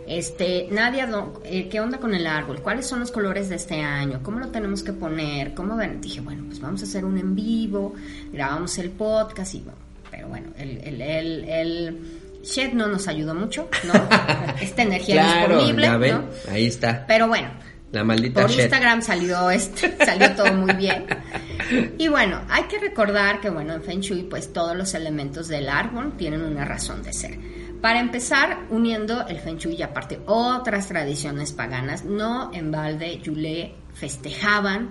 [0.06, 1.08] Este, Nadia,
[1.44, 2.60] eh, ¿qué onda con el árbol?
[2.60, 4.20] ¿Cuáles son los colores de este año?
[4.22, 5.54] ¿Cómo lo tenemos que poner?
[5.54, 6.02] ¿Cómo ven?
[6.02, 7.94] Dije, bueno, pues vamos a hacer un en vivo,
[8.30, 9.78] grabamos el podcast y bueno,
[10.10, 11.98] pero bueno, el, el, el, el
[12.44, 13.94] Shed no nos ayudó mucho, ¿no?
[14.60, 16.24] Esta energía Claro, disponible, ya ven, ¿no?
[16.52, 17.06] ahí está.
[17.08, 17.48] Pero bueno,
[17.90, 18.50] La maldita por.
[18.50, 21.06] Instagram salió este, salió todo muy bien.
[21.98, 25.68] Y bueno, hay que recordar que bueno, en Feng Shui pues todos los elementos del
[25.68, 27.38] árbol tienen una razón de ser.
[27.80, 33.74] Para empezar, uniendo el Feng Shui y aparte otras tradiciones paganas, no en balde Yule
[33.94, 34.90] festejaban,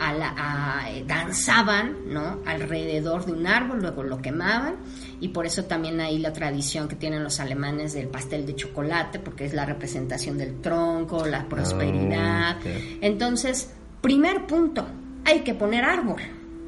[0.00, 2.38] a la- a- eh, danzaban, ¿no?
[2.46, 4.76] Alrededor de un árbol, luego lo quemaban
[5.20, 9.18] y por eso también hay la tradición que tienen los alemanes del pastel de chocolate,
[9.18, 12.56] porque es la representación del tronco, la prosperidad.
[12.58, 12.66] ok.
[13.02, 14.86] Entonces, primer punto,
[15.24, 16.20] hay que poner árbol.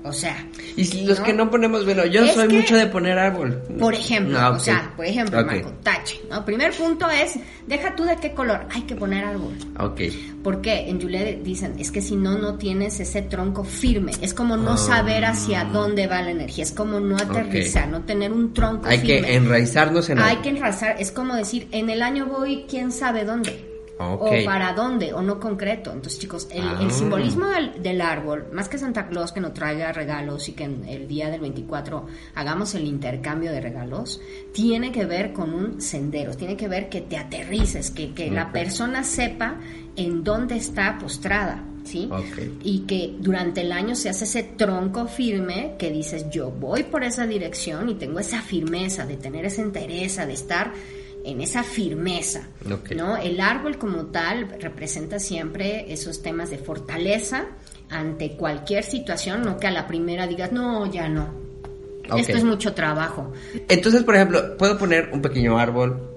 [0.06, 0.36] O sea,
[0.76, 1.24] Y los ¿no?
[1.24, 3.62] que no ponemos, bueno, yo Es soy que- mucho de poner árbol.
[3.78, 5.46] por ejemplo, Ah, o sea, por ejemplo, Ok.
[5.46, 6.44] Marco, tache, ¿no?
[6.44, 7.36] Primer punto es,
[7.66, 9.54] deja tú de qué color, hay que poner árbol.
[9.80, 10.02] Ok.
[10.42, 14.12] Porque en Yule dicen, es que si no, no tienes ese tronco firme.
[14.20, 14.76] Es como no Ah.
[14.76, 16.64] saber hacia dónde va la energía.
[16.64, 19.22] Es como no aterrizar, no tener un tronco Hay firme.
[19.26, 20.96] que enraizarnos en Hay que enraizar.
[21.00, 23.70] Es como decir, en el año voy quién sabe dónde.
[23.98, 24.22] Ok.
[24.22, 25.92] O para dónde, o no concreto.
[25.92, 26.90] Entonces, chicos, el, el Ah.
[26.90, 30.84] simbolismo del, del árbol, más que Santa Claus que nos traiga regalos y que en
[30.88, 34.20] el día del 24 hagamos el intercambio de regalos,
[34.52, 38.50] tiene que ver con un sendero, tiene que ver que te aterrices, que, que la
[38.50, 39.60] persona sepa
[39.96, 41.62] en dónde está postrada.
[41.84, 42.08] ¿Sí?
[42.62, 47.04] Y que durante el año se hace ese tronco firme que dices, yo voy por
[47.04, 50.72] esa dirección y tengo esa firmeza de tener esa entereza, de estar
[51.24, 52.42] en esa firmeza.
[52.94, 53.16] ¿no?
[53.16, 57.46] El árbol como tal representa siempre esos temas de fortaleza
[57.90, 61.28] ante cualquier situación, no que a la primera digas, no, ya no.
[62.16, 63.32] Esto es mucho trabajo.
[63.68, 66.10] Entonces, por ejemplo, puedo poner un pequeño árbol,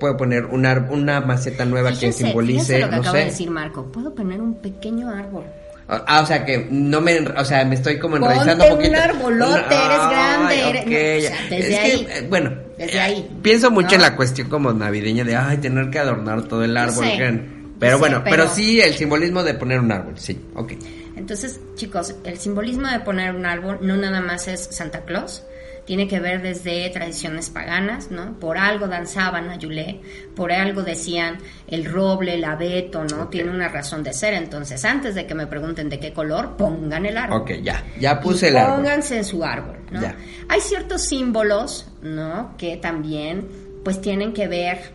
[0.00, 3.18] puedo poner un una maceta nueva que simbolice, lo que no sé.
[3.18, 3.84] de decir Marco.
[3.92, 5.44] Puedo poner un pequeño árbol.
[5.86, 8.96] Ah, o sea que no me, o sea, me estoy como enraizando un un poquito.
[8.98, 12.08] arbolote, eres grande, eres- ok, no, o sea, desde Es que, ahí.
[12.10, 13.94] eh, bueno, Desde ahí, Pienso mucho ¿no?
[13.94, 17.04] en la cuestión como navideña de, ay, tener que adornar todo el árbol.
[17.06, 17.40] sé,
[17.78, 18.36] Pero sé, bueno, pero...
[18.44, 20.72] pero- sí el simbolismo de poner un árbol, sí, ok.
[21.16, 25.44] Entonces, chicos, el simbolismo de poner un árbol no nada más es Santa Claus,
[25.84, 28.38] tiene que ver desde tradiciones paganas, ¿no?
[28.38, 30.00] Por algo danzaban a Yulé,
[30.34, 33.28] por algo decían el roble, el abeto, ¿no?
[33.28, 34.34] Tiene una razón de ser.
[34.34, 37.42] Entonces, antes de que me pregunten de qué color, pongan el árbol.
[37.42, 38.76] Ok, ya, ya puse Y el árbol.
[38.76, 40.00] Pónganse en su árbol, ¿no?
[40.00, 40.16] Ya.
[40.48, 42.56] Hay ciertos símbolos, ¿no?
[42.56, 43.48] Que también,
[43.84, 44.94] pues, tienen que ver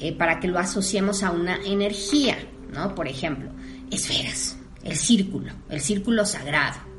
[0.00, 2.38] eh, para que lo asociemos a una energía,
[2.72, 2.94] ¿no?
[2.94, 3.50] Por ejemplo,
[3.90, 6.89] esferas, el círculo, el círculo sagrado.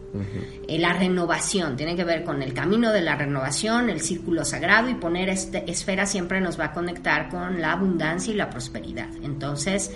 [0.67, 4.89] Eh, La renovación tiene que ver con el camino de la renovación, el círculo sagrado
[4.89, 9.09] y poner este, esfera siempre nos va a conectar con la abundancia y la prosperidad.
[9.23, 9.91] Entonces,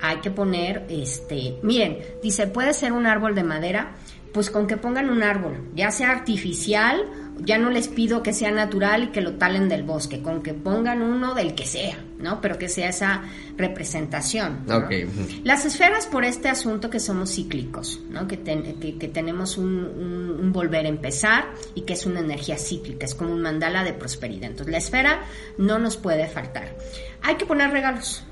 [0.00, 3.92] hay que poner, este, miren, dice, puede ser un árbol de madera,
[4.32, 7.04] pues con que pongan un árbol, ya sea artificial,
[7.38, 10.52] ya no les pido que sea natural y que lo talen del bosque, con que
[10.54, 12.40] pongan uno del que sea, ¿no?
[12.40, 13.22] Pero que sea esa
[13.56, 14.60] representación.
[14.66, 14.80] ¿no?
[15.44, 18.26] Las esferas por este asunto que somos cíclicos, ¿no?
[18.28, 22.20] que, ten- que- que tenemos un, un- un volver a empezar y que es una
[22.20, 24.50] energía cíclica, es como un mandala de prosperidad.
[24.50, 25.20] Entonces la esfera
[25.56, 26.76] no nos puede faltar.
[27.22, 28.24] Hay que poner regalos.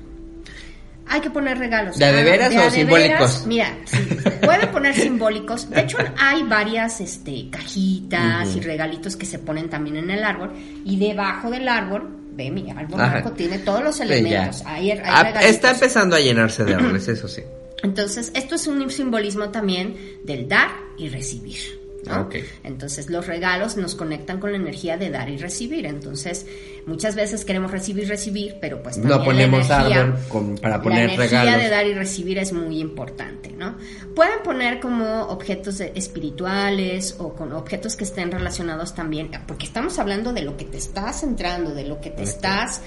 [1.09, 1.97] Hay que poner regalos.
[1.97, 3.19] ¿De de veras o de simbólicos?
[3.19, 3.97] veras, mira, sí,
[4.43, 5.69] pueden poner simbólicos.
[5.69, 10.53] De hecho, hay varias este, cajitas y regalitos que se ponen también en el árbol.
[10.85, 13.13] Y debajo del árbol, ve, mi árbol Ajá.
[13.13, 14.63] Marco tiene todos los elementos.
[14.65, 17.41] Hay, hay Ah, está empezando a llenarse de árboles, eso sí.
[17.81, 21.78] Entonces, esto es un simbolismo también del dar y recibir.
[22.09, 22.15] ¿No?
[22.15, 22.35] Ah, ok.
[22.63, 25.85] Entonces, los regalos nos conectan con la energía de dar y recibir.
[25.85, 26.45] Entonces,
[26.85, 30.81] muchas veces queremos recibir, recibir, pero pues también No ponemos la energía, árbol con- para
[30.81, 31.63] poner la energía regalos.
[31.63, 33.75] de dar y recibir es muy importante, ¿no?
[34.15, 40.33] Pueden poner como objetos espirituales o con objetos que estén relacionados también, porque estamos hablando
[40.33, 42.81] de lo que te estás centrando, de lo que te estás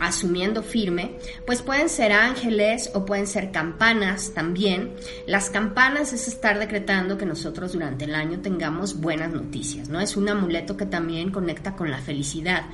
[0.00, 4.94] asumiendo firme, pues pueden ser ángeles o pueden ser campanas también.
[5.26, 10.00] Las campanas es estar decretando que nosotros durante el año tengamos buenas noticias, ¿no?
[10.00, 12.64] Es un amuleto que también conecta con la felicidad.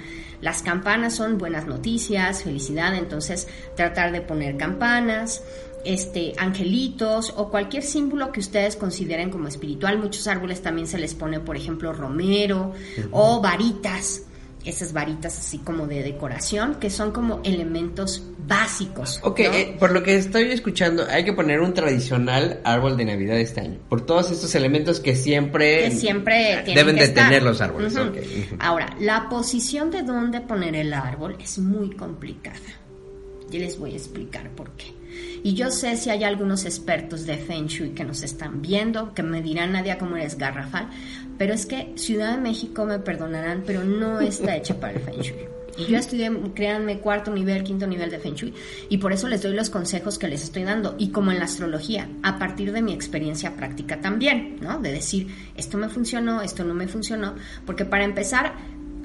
[0.41, 5.43] Las campanas son buenas noticias, felicidad, entonces tratar de poner campanas,
[5.85, 9.99] este, angelitos o cualquier símbolo que ustedes consideren como espiritual.
[9.99, 12.72] Muchos árboles también se les pone, por ejemplo, romero
[13.11, 14.22] o varitas
[14.65, 19.21] esas varitas así como de decoración, que son como elementos básicos.
[19.23, 19.53] Ok, ¿no?
[19.53, 23.61] eh, por lo que estoy escuchando, hay que poner un tradicional árbol de Navidad este
[23.61, 23.79] año.
[23.89, 27.29] Por todos estos elementos que siempre, que siempre tienen deben que de estar.
[27.29, 27.95] tener los árboles.
[28.59, 32.59] Ahora, la posición de dónde poner el árbol es muy complicada.
[33.51, 34.86] Y les voy a explicar por qué.
[35.42, 39.22] Y yo sé si hay algunos expertos de Feng Shui que nos están viendo, que
[39.22, 40.88] me dirán, Nadia, cómo eres garrafal,
[41.38, 45.20] pero es que Ciudad de México me perdonarán, pero no está hecha para el Feng
[45.20, 45.55] Shui.
[45.76, 48.55] Y yo estudié, créanme, cuarto nivel, quinto nivel de Feng Shui.
[48.88, 50.95] Y por eso les doy los consejos que les estoy dando.
[50.99, 54.78] Y como en la astrología, a partir de mi experiencia práctica también, ¿no?
[54.78, 55.26] De decir,
[55.57, 57.34] esto me funcionó, esto no me funcionó.
[57.66, 58.55] Porque para empezar,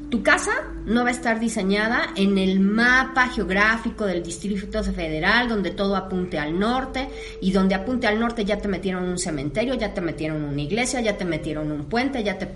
[0.10, 0.52] tu casa
[0.86, 6.40] no va a estar diseñada en el mapa geográfico del Distrito Federal, donde todo apunte
[6.40, 7.10] al norte,
[7.42, 11.02] y donde apunte al norte ya te metieron un cementerio, ya te metieron una iglesia,
[11.02, 12.48] ya te metieron un puente, ya te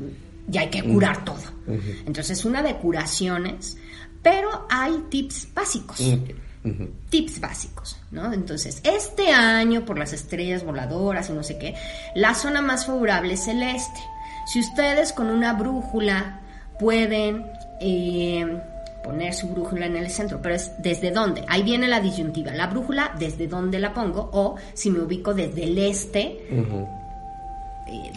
[0.45, 1.41] ya hay que curar todo.
[2.06, 3.78] Entonces, una de curaciones
[4.24, 6.01] pero hay tips básicos.
[7.10, 8.32] Tips básicos, ¿no?
[8.32, 11.76] Entonces, este año, por las estrellas voladoras y no sé qué,
[12.16, 13.99] la zona más favorable es el este.
[14.47, 16.39] Si ustedes con una brújula
[16.84, 17.45] pueden
[17.79, 18.59] eh,
[19.01, 21.45] poner su brújula en el centro, pero es desde dónde.
[21.47, 22.51] Ahí viene la disyuntiva.
[22.51, 26.39] La brújula, desde dónde la pongo, o si me ubico desde el este,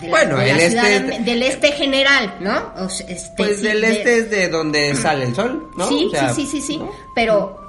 [0.08, 2.88] bueno, el este del este general, ¿no?
[2.88, 5.88] este, pues del este es de donde sale el sol, ¿no?
[5.88, 6.82] Sí, sí, sí, sí,
[7.14, 7.60] pero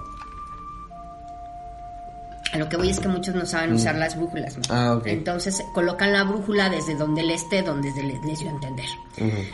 [2.54, 4.00] a lo que voy es que muchos no saben usar mm.
[4.00, 4.64] las brújulas, ¿no?
[4.70, 8.86] Ah, Entonces colocan la brújula desde donde el este, donde les dio a entender.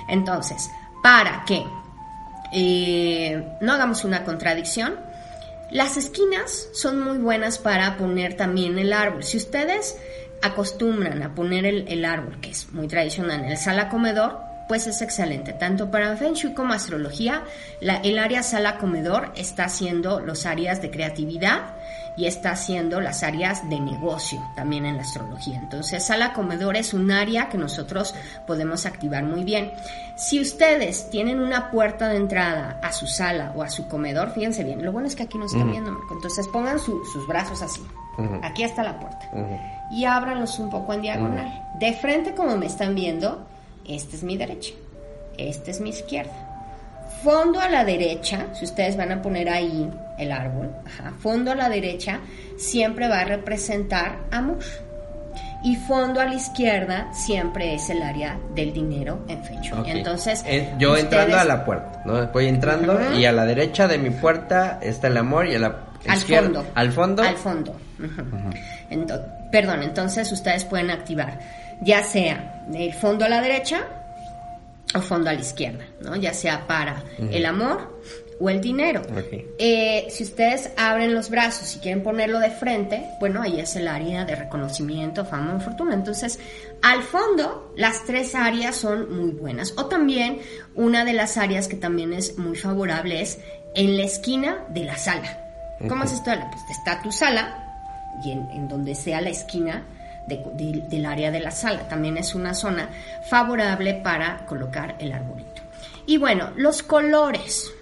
[0.08, 0.70] Entonces,
[1.04, 1.64] para que
[2.54, 4.96] eh, no hagamos una contradicción,
[5.70, 9.24] las esquinas son muy buenas para poner también el árbol.
[9.24, 9.98] Si ustedes
[10.42, 15.02] acostumbran a poner el, árbol, que es muy tradicional, en el sala comedor, pues es
[15.02, 15.52] excelente.
[15.54, 17.44] Tanto para Feng Shui como astrología,
[17.82, 21.76] el área sala comedor está haciendo los áreas de creatividad
[22.16, 25.60] y está haciendo las áreas de negocio también en la astrología.
[25.60, 28.14] Entonces, sala comedor es un área que nosotros
[28.46, 29.72] podemos activar muy bien.
[30.16, 34.64] Si ustedes tienen una puerta de entrada a su sala o a su comedor, fíjense
[34.64, 36.14] bien, lo bueno es que aquí no están viendo, Marco.
[36.14, 37.82] Entonces, pongan sus brazos así.
[38.44, 39.30] Aquí está la puerta.
[39.92, 41.68] Y ábranlos un poco en diagonal.
[41.80, 43.46] De frente, como me están viendo,
[43.88, 44.74] esta es mi derecha.
[45.38, 46.53] Esta es mi izquierda.
[47.24, 50.72] Fondo a la derecha, si ustedes van a poner ahí el árbol,
[51.20, 52.20] fondo a la derecha
[52.58, 54.60] siempre va a representar amor.
[55.64, 59.82] Y fondo a la izquierda siempre es el área del dinero en fecha.
[59.86, 62.28] Entonces, eh, yo entrando a la puerta, ¿no?
[62.28, 65.78] Voy entrando y a la derecha de mi puerta está el amor y a la
[66.06, 66.66] al fondo.
[66.76, 67.24] Al fondo.
[67.24, 67.76] Al fondo.
[69.50, 71.40] perdón, entonces ustedes pueden activar
[71.84, 73.84] ya sea el fondo a la derecha
[74.96, 76.16] o fondo a la izquierda, ¿no?
[76.16, 78.00] Ya sea para el amor
[78.40, 79.02] o el dinero.
[79.58, 83.88] Eh, si ustedes abren los brazos y quieren ponerlo de frente, bueno, ahí es el
[83.88, 85.94] área de reconocimiento, fama y fortuna.
[85.94, 86.40] Entonces,
[86.82, 89.74] al fondo, las tres áreas son muy buenas.
[89.78, 90.40] O también,
[90.76, 93.40] una de las áreas que también es muy favorable es
[93.76, 95.40] en la esquina de la sala.
[95.88, 96.32] ¿Cómo es esto?
[96.32, 97.64] Pues está tu sala
[98.24, 99.84] y en, donde sea la esquina
[100.28, 101.88] del área de la sala.
[101.88, 102.90] También es una zona
[103.30, 105.62] favorable para colocar el arbolito.
[106.06, 107.74] Y bueno, los colores.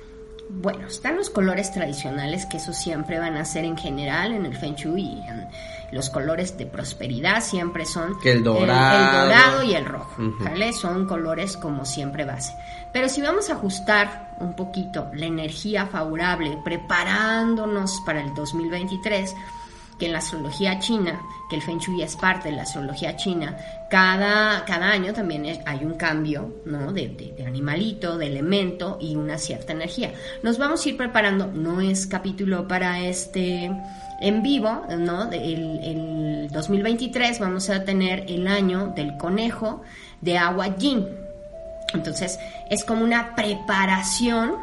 [0.49, 4.57] Bueno, están los colores tradicionales, que eso siempre van a ser en general en el
[4.57, 5.47] Feng Shui en
[5.91, 10.71] los colores de prosperidad siempre son el dorado, y el rojo, ¿vale?
[10.73, 12.55] Son colores como siempre base.
[12.93, 19.35] Pero si vamos a ajustar un poquito la energía favorable, preparándonos para el 2023,
[20.01, 23.55] que en la astrología china, que el Feng Shui es parte de la astrología china,
[23.87, 26.91] cada, cada año también hay un cambio ¿no?
[26.91, 30.11] de, animalito, de elemento y una cierta energía.
[30.41, 33.71] Nos vamos a ir preparando, no es capítulo para este
[34.21, 35.31] en vivo, ¿no?
[35.31, 39.83] El, el 2023 vamos a tener el año del conejo
[40.19, 41.07] de agua yin.
[41.93, 42.39] Entonces
[42.71, 44.55] es como una preparación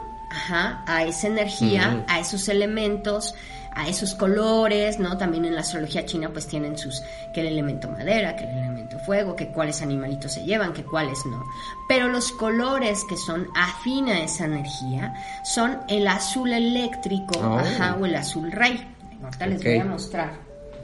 [0.51, 3.35] a esa energía, a esos elementos,
[3.79, 5.17] a esos colores, ¿no?
[5.17, 7.01] También en la astrología china pues tienen sus,
[7.33, 11.25] que el elemento madera, que el elemento fuego, que cuáles animalitos se llevan, que cuáles
[11.27, 11.45] no.
[11.89, 15.15] Pero los colores que son afín a esa energía
[15.45, 18.01] son el azul eléctrico, oh.
[18.01, 18.85] o el azul rey.
[19.23, 20.33] Ahorita les voy a mostrar.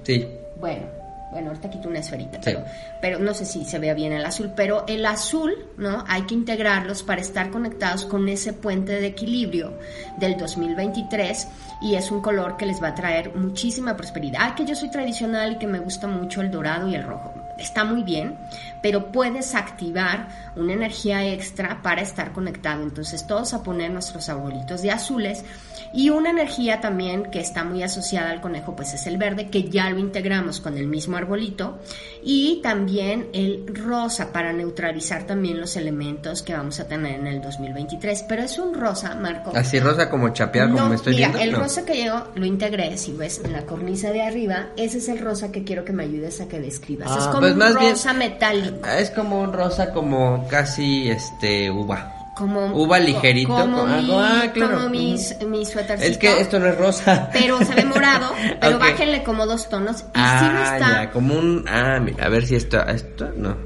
[0.05, 0.29] Sí.
[0.61, 0.87] Bueno,
[1.35, 2.63] bueno, ahorita quito una esferita, pero,
[3.01, 6.05] pero no sé si se vea bien el azul, pero el azul, ¿no?
[6.07, 9.77] Hay que integrarlos para estar conectados con ese puente de equilibrio
[10.17, 11.49] del 2023
[11.83, 14.43] y es un color que les va a traer muchísima prosperidad.
[14.43, 17.44] Ah, que yo soy tradicional y que me gusta mucho el dorado y el rojo.
[17.59, 18.37] Está muy bien,
[18.83, 22.83] pero puedes activar una energía extra para estar conectado.
[22.83, 25.45] Entonces todos a poner nuestros arbolitos de azules
[25.93, 29.65] y una energía también que está muy asociada al conejo, pues es el verde, que
[29.71, 31.79] ya lo integramos con el mismo arbolito.
[32.23, 37.41] Y también el rosa para neutralizar también los elementos que vamos a tener en el
[37.41, 38.25] 2023.
[38.29, 39.53] Pero es un rosa, Marco.
[39.55, 41.45] Así rosa como chapear, como me estoy mira, viendo.
[41.45, 41.59] El No.
[41.61, 45.19] rosa que yo lo integré, si ves en la cornisa de arriba, ese es el
[45.21, 47.11] rosa que quiero que me ayudes a que describas.
[47.17, 48.87] es Ah, como pues un más bien- rosa metálico.
[48.89, 52.11] Es como un rosa como casi este uva.
[52.37, 54.75] Como, Uva ligerito, Como, como- mi, ah, claro.
[54.79, 56.11] como mis, mi suétercito.
[56.11, 57.31] Es que esto no es rosa.
[57.33, 58.81] Pero se ve morado, pero Ok.
[58.83, 60.01] bájenle como dos tonos.
[60.01, 60.89] Y sí Ah, está.
[61.05, 61.65] ya, como un...
[61.69, 62.83] Ah, mira, a ver si esto...
[62.89, 63.57] Esto no.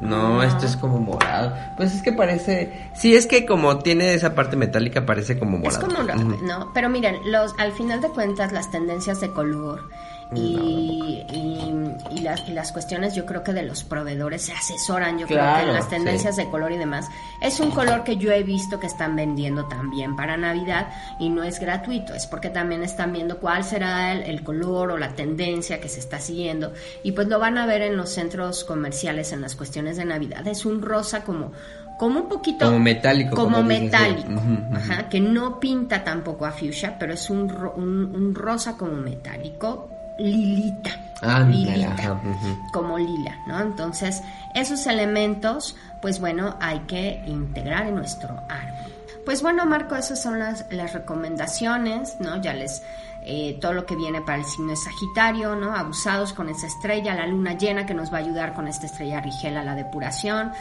[0.00, 0.42] No, No.
[0.42, 1.54] esto es como morado.
[1.76, 2.90] Pues es que parece...
[2.96, 5.86] Sí, es que como tiene esa parte metálica parece como Es morado.
[6.14, 6.44] como, Ujú.
[6.44, 6.72] ¿no?
[6.74, 9.88] Pero miren, los, al final de cuentas, las tendencias de color
[10.34, 15.18] y, y, y las, y las cuestiones, yo creo que de los proveedores se asesoran,
[15.18, 16.42] yo creo que Claro, en las tendencias sí.
[16.42, 17.08] de color y demás.
[17.40, 21.42] Es un color que yo he visto que están vendiendo también para Navidad y no
[21.44, 25.80] es gratuito, es porque también están viendo cuál será el, el color o la tendencia
[25.80, 26.72] que se está siguiendo
[27.02, 30.46] y pues lo van a ver en los centros comerciales en las cuestiones de Navidad.
[30.46, 31.52] Es un rosa como
[31.98, 34.32] como un poquito Como metálico, como, como metálico sí.
[34.34, 34.76] Ujú, ujú.
[34.76, 39.90] ajá, que no pinta tampoco a fuchsia pero es un, un, un rosa como metálico
[40.18, 40.90] lilita
[41.22, 42.72] Ándale, lilita ajá, ujú.
[42.72, 44.22] como lila no entonces
[44.54, 48.92] esos elementos pues bueno hay que integrar en nuestro árbol
[49.24, 52.82] pues bueno Marco esas son las, las recomendaciones no ya les
[53.30, 55.74] eh, todo lo que viene para el signo de Sagitario, ¿no?
[55.74, 59.20] Abusados con esa estrella, la luna llena que nos va a ayudar con esta estrella
[59.20, 60.52] rigela a la depuración.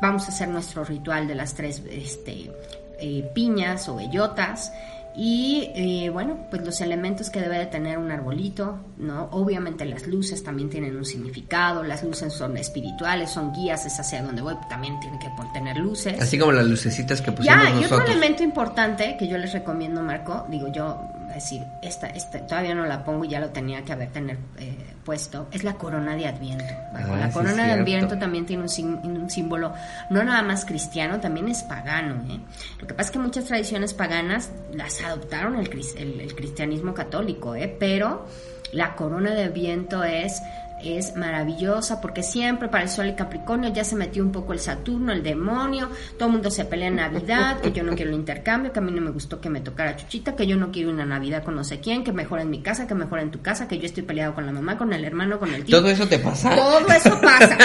[0.00, 2.50] Vamos a hacer nuestro ritual de las tres este,
[2.98, 4.72] eh, piñas o bellotas.
[5.16, 9.28] Y eh, bueno, pues los elementos que debe de tener un arbolito, ¿no?
[9.32, 14.22] Obviamente las luces también tienen un significado, las luces son espirituales, son guías, es hacia
[14.22, 16.20] donde voy, también tiene que tener luces.
[16.20, 20.02] Así como las lucecitas que pusimos Ya, y otro elemento importante que yo les recomiendo,
[20.02, 23.82] Marco, digo yo, es decir, esta, esta, todavía no la pongo y ya lo tenía
[23.84, 26.64] que haber tener eh, puesto, es la corona de Adviento.
[26.92, 27.72] Ah, la sí, corona de.
[27.72, 29.72] Adviento también tiene un, sim- un símbolo,
[30.10, 32.16] no nada más cristiano, también es pagano.
[32.30, 32.38] ¿eh?
[32.80, 37.54] Lo que pasa es que muchas tradiciones paganas las adoptaron el, el, el cristianismo católico,
[37.54, 37.74] ¿eh?
[37.80, 38.26] pero
[38.72, 40.42] la corona de Adviento es
[40.84, 44.58] es maravillosa porque siempre para el Sol y Capricornio ya se metió un poco el
[44.60, 48.16] Saturno, el demonio, todo el mundo se pelea en Navidad, que yo no quiero el
[48.16, 50.90] intercambio, que a mí no me gustó que me tocara Chuchita, que yo no quiero
[50.90, 53.40] una Navidad con no sé quién, que mejor en mi casa, que mejor en tu
[53.42, 55.78] casa, que yo estoy peleado con la mamá, con el hermano, con el tío.
[55.78, 56.54] ¿Todo eso te pasa?
[56.54, 57.58] Todo eso pasa.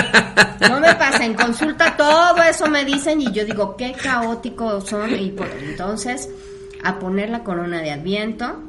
[0.70, 1.26] No me pasa.
[1.26, 5.14] En consulta todo eso me dicen y yo digo, qué caóticos son.
[5.20, 6.30] Y por, entonces,
[6.84, 8.60] a poner la corona de Adviento,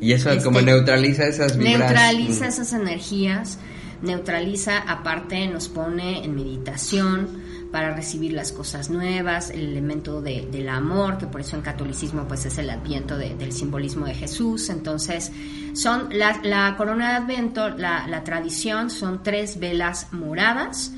[0.00, 1.78] Y eso Este, como neutraliza esas vibras.
[1.78, 2.48] neutraliza Mm.
[2.48, 3.58] esas energías,
[4.02, 7.28] neutraliza, aparte nos pone en meditación
[7.72, 12.24] para recibir las cosas nuevas, el elemento de- del amor, que por eso en catolicismo
[12.28, 14.68] pues es el adviento de- del simbolismo de Jesús.
[14.70, 15.32] Entonces,
[15.74, 20.92] son la, la corona de adviento, la, la tradición son tres velas moradas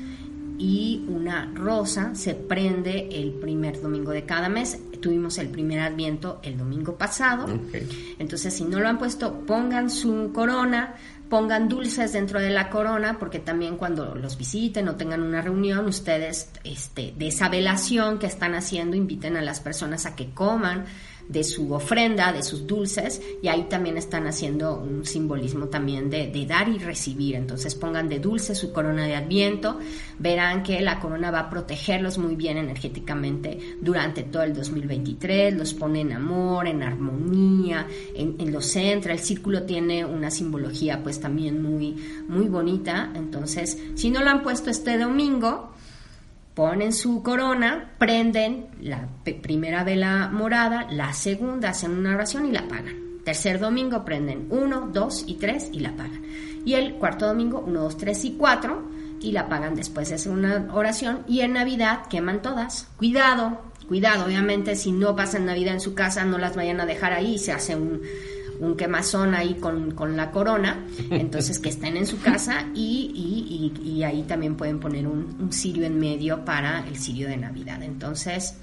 [0.57, 4.77] y una rosa se prende el primer domingo de cada mes.
[5.01, 7.45] Tuvimos el primer adviento el domingo pasado.
[8.19, 10.95] Entonces, si no lo han puesto, pongan su corona,
[11.29, 15.85] pongan dulces dentro de la corona, porque también cuando los visiten o tengan una reunión,
[15.85, 20.85] ustedes este, de esa velación que están haciendo, inviten a las personas a que coman
[21.29, 26.27] de su ofrenda, de sus dulces, y ahí también están haciendo un simbolismo también de,
[26.27, 27.35] de dar y recibir.
[27.35, 29.79] Entonces pongan de dulce su corona de adviento,
[30.17, 35.75] verán que la corona va a protegerlos muy bien energéticamente durante todo el 2023, los
[35.75, 41.19] pone en amor, en armonía, en, en los centra, el círculo tiene una simbología pues
[41.19, 41.95] también muy,
[42.27, 45.71] muy bonita, entonces si no lo han puesto este domingo,
[46.59, 49.07] ponen su corona, prenden la
[49.41, 53.21] primera vela morada, la segunda hacen una oración y la apagan.
[53.23, 56.21] Tercer domingo prenden uno, dos y tres y la apagan.
[56.65, 58.83] Y el cuarto domingo uno, dos, tres y cuatro
[59.21, 61.23] y la apagan después de hacer una oración.
[61.29, 62.89] Y en Navidad queman todas.
[62.97, 67.13] Cuidado, cuidado, obviamente si no pasan Navidad en su casa no las vayan a dejar
[67.13, 68.01] ahí, se hace un,
[68.59, 73.81] un quemazón ahí con, con la corona, entonces que estén en su casa y, y-
[73.85, 77.37] y- y ahí también pueden poner un, un cirio en medio para el cirio de
[77.37, 77.81] Navidad.
[77.83, 78.55] Entonces,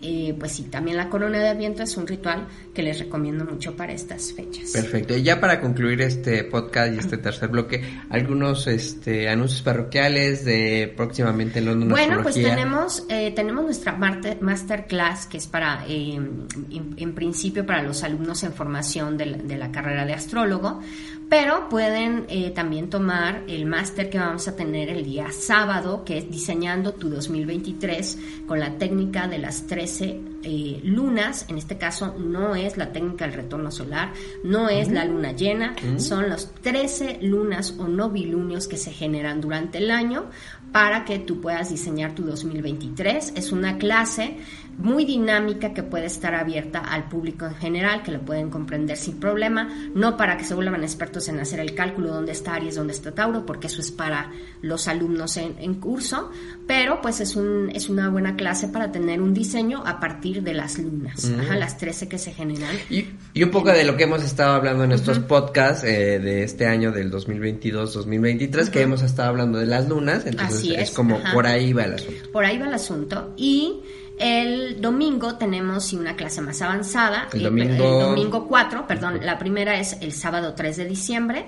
[0.00, 3.74] eh, pues sí, también la corona de Adviento es un ritual que les recomiendo mucho
[3.74, 4.70] para estas fechas.
[4.70, 5.16] Perfecto.
[5.16, 10.92] Y ya para concluir este podcast y este tercer bloque, algunos este anuncios parroquiales de
[10.96, 13.96] próximamente en London Bueno, pues tenemos, eh, tenemos nuestra
[14.40, 19.38] masterclass que es para, eh, en, en principio, para los alumnos en formación de la,
[19.38, 20.80] de la carrera de astrólogo,
[21.28, 26.18] pero pueden eh, también tomar el máster que vamos a tener el día sábado, que
[26.18, 31.44] es diseñando tu 2023 con la técnica de las 13 eh, lunas.
[31.48, 34.12] En este caso no es la técnica del retorno solar,
[34.42, 39.78] no es la luna llena, son los 13 lunas o novilunios que se generan durante
[39.78, 40.30] el año
[40.72, 43.32] para que tú puedas diseñar tu 2023.
[43.36, 44.36] Es una clase
[44.78, 49.18] muy dinámica que puede estar abierta al público en general, que lo pueden comprender sin
[49.18, 52.92] problema, no para que se vuelvan expertos en hacer el cálculo dónde está Aries, dónde
[52.92, 54.30] está Tauro, porque eso es para
[54.62, 56.30] los alumnos en, curso,
[56.66, 60.54] pero pues es, un, es una buena clase para tener un diseño a partir de
[60.54, 62.76] las lunas, las 13 que se generan.
[62.90, 63.06] Y,
[63.42, 66.92] un poco de lo que hemos estado hablando en estos podcasts eh, de este año
[66.92, 71.84] del 2022-2023, que hemos estado hablando de las lunas, entonces es, como por ahí va
[71.84, 72.30] el asunto.
[72.32, 73.34] Por ahí va el asunto.
[73.36, 73.80] Y
[74.18, 77.28] el domingo tenemos una clase más avanzada.
[77.32, 77.72] El domingo...
[77.72, 81.46] el domingo 4, perdón, la primera es el sábado 3 de diciembre.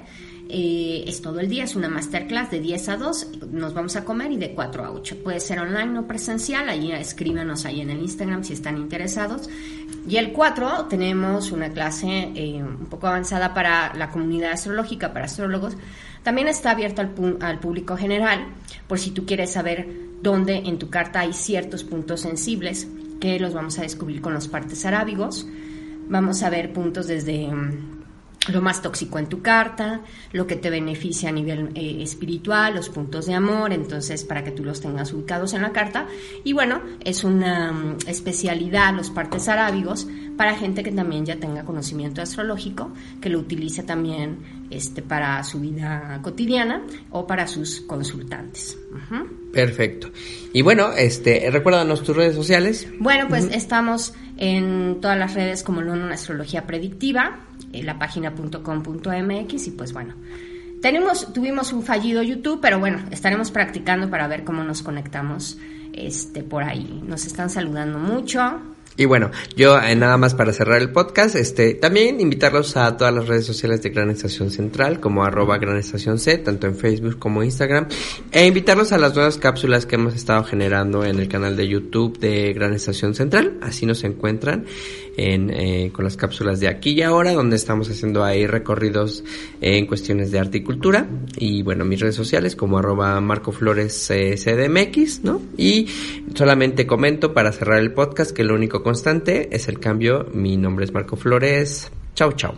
[0.52, 4.04] Eh, es todo el día, es una masterclass de 10 a 2, nos vamos a
[4.04, 5.18] comer y de 4 a 8.
[5.22, 9.48] Puede ser online o presencial, ahí escríbanos ahí en el Instagram si están interesados.
[10.08, 15.26] Y el 4 tenemos una clase eh, un poco avanzada para la comunidad astrológica, para
[15.26, 15.76] astrólogos.
[16.24, 18.48] También está abierto al, al público general,
[18.88, 22.88] por si tú quieres saber dónde en tu carta hay ciertos puntos sensibles
[23.20, 25.46] que los vamos a descubrir con los partes arábigos.
[26.08, 28.00] Vamos a ver puntos desde mm,
[28.48, 30.00] lo más tóxico en tu carta,
[30.32, 34.50] lo que te beneficia a nivel eh, espiritual, los puntos de amor, entonces para que
[34.50, 36.06] tú los tengas ubicados en la carta.
[36.42, 41.64] Y bueno, es una mm, especialidad los partes arábigos para gente que también ya tenga
[41.64, 48.78] conocimiento astrológico, que lo utilice también este, para su vida cotidiana o para sus consultantes.
[49.52, 50.10] Perfecto.
[50.52, 52.88] Y bueno, este, recuérdanos tus redes sociales.
[52.98, 57.40] Bueno, pues estamos en todas las redes como London Astrología Predictiva,
[57.72, 60.14] en la página.com.mx y pues bueno,
[60.80, 65.58] tenemos, tuvimos un fallido YouTube, pero bueno, estaremos practicando para ver cómo nos conectamos
[65.92, 67.02] este, por ahí.
[67.06, 68.60] Nos están saludando mucho.
[69.00, 73.14] Y bueno, yo eh, nada más para cerrar el podcast, este, también invitarlos a todas
[73.14, 77.18] las redes sociales de Gran Estación Central, como arroba Gran Estación C, tanto en Facebook
[77.18, 77.88] como Instagram,
[78.30, 82.18] e invitarlos a las nuevas cápsulas que hemos estado generando en el canal de YouTube
[82.18, 84.66] de Gran Estación Central, así nos encuentran
[85.20, 89.22] en, eh, con las cápsulas de aquí y ahora, donde estamos haciendo ahí recorridos
[89.60, 94.10] en cuestiones de arte y cultura, y bueno, mis redes sociales como arroba Marco Flores
[94.10, 95.42] eh, CDMX, ¿no?
[95.58, 95.88] Y
[96.34, 100.26] solamente comento para cerrar el podcast que lo único constante es el cambio.
[100.32, 101.90] Mi nombre es Marco Flores.
[102.14, 102.54] Chau, chau.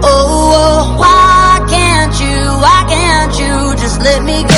[0.00, 1.37] Oh, why
[1.68, 4.57] can't you, why can't you just let me go?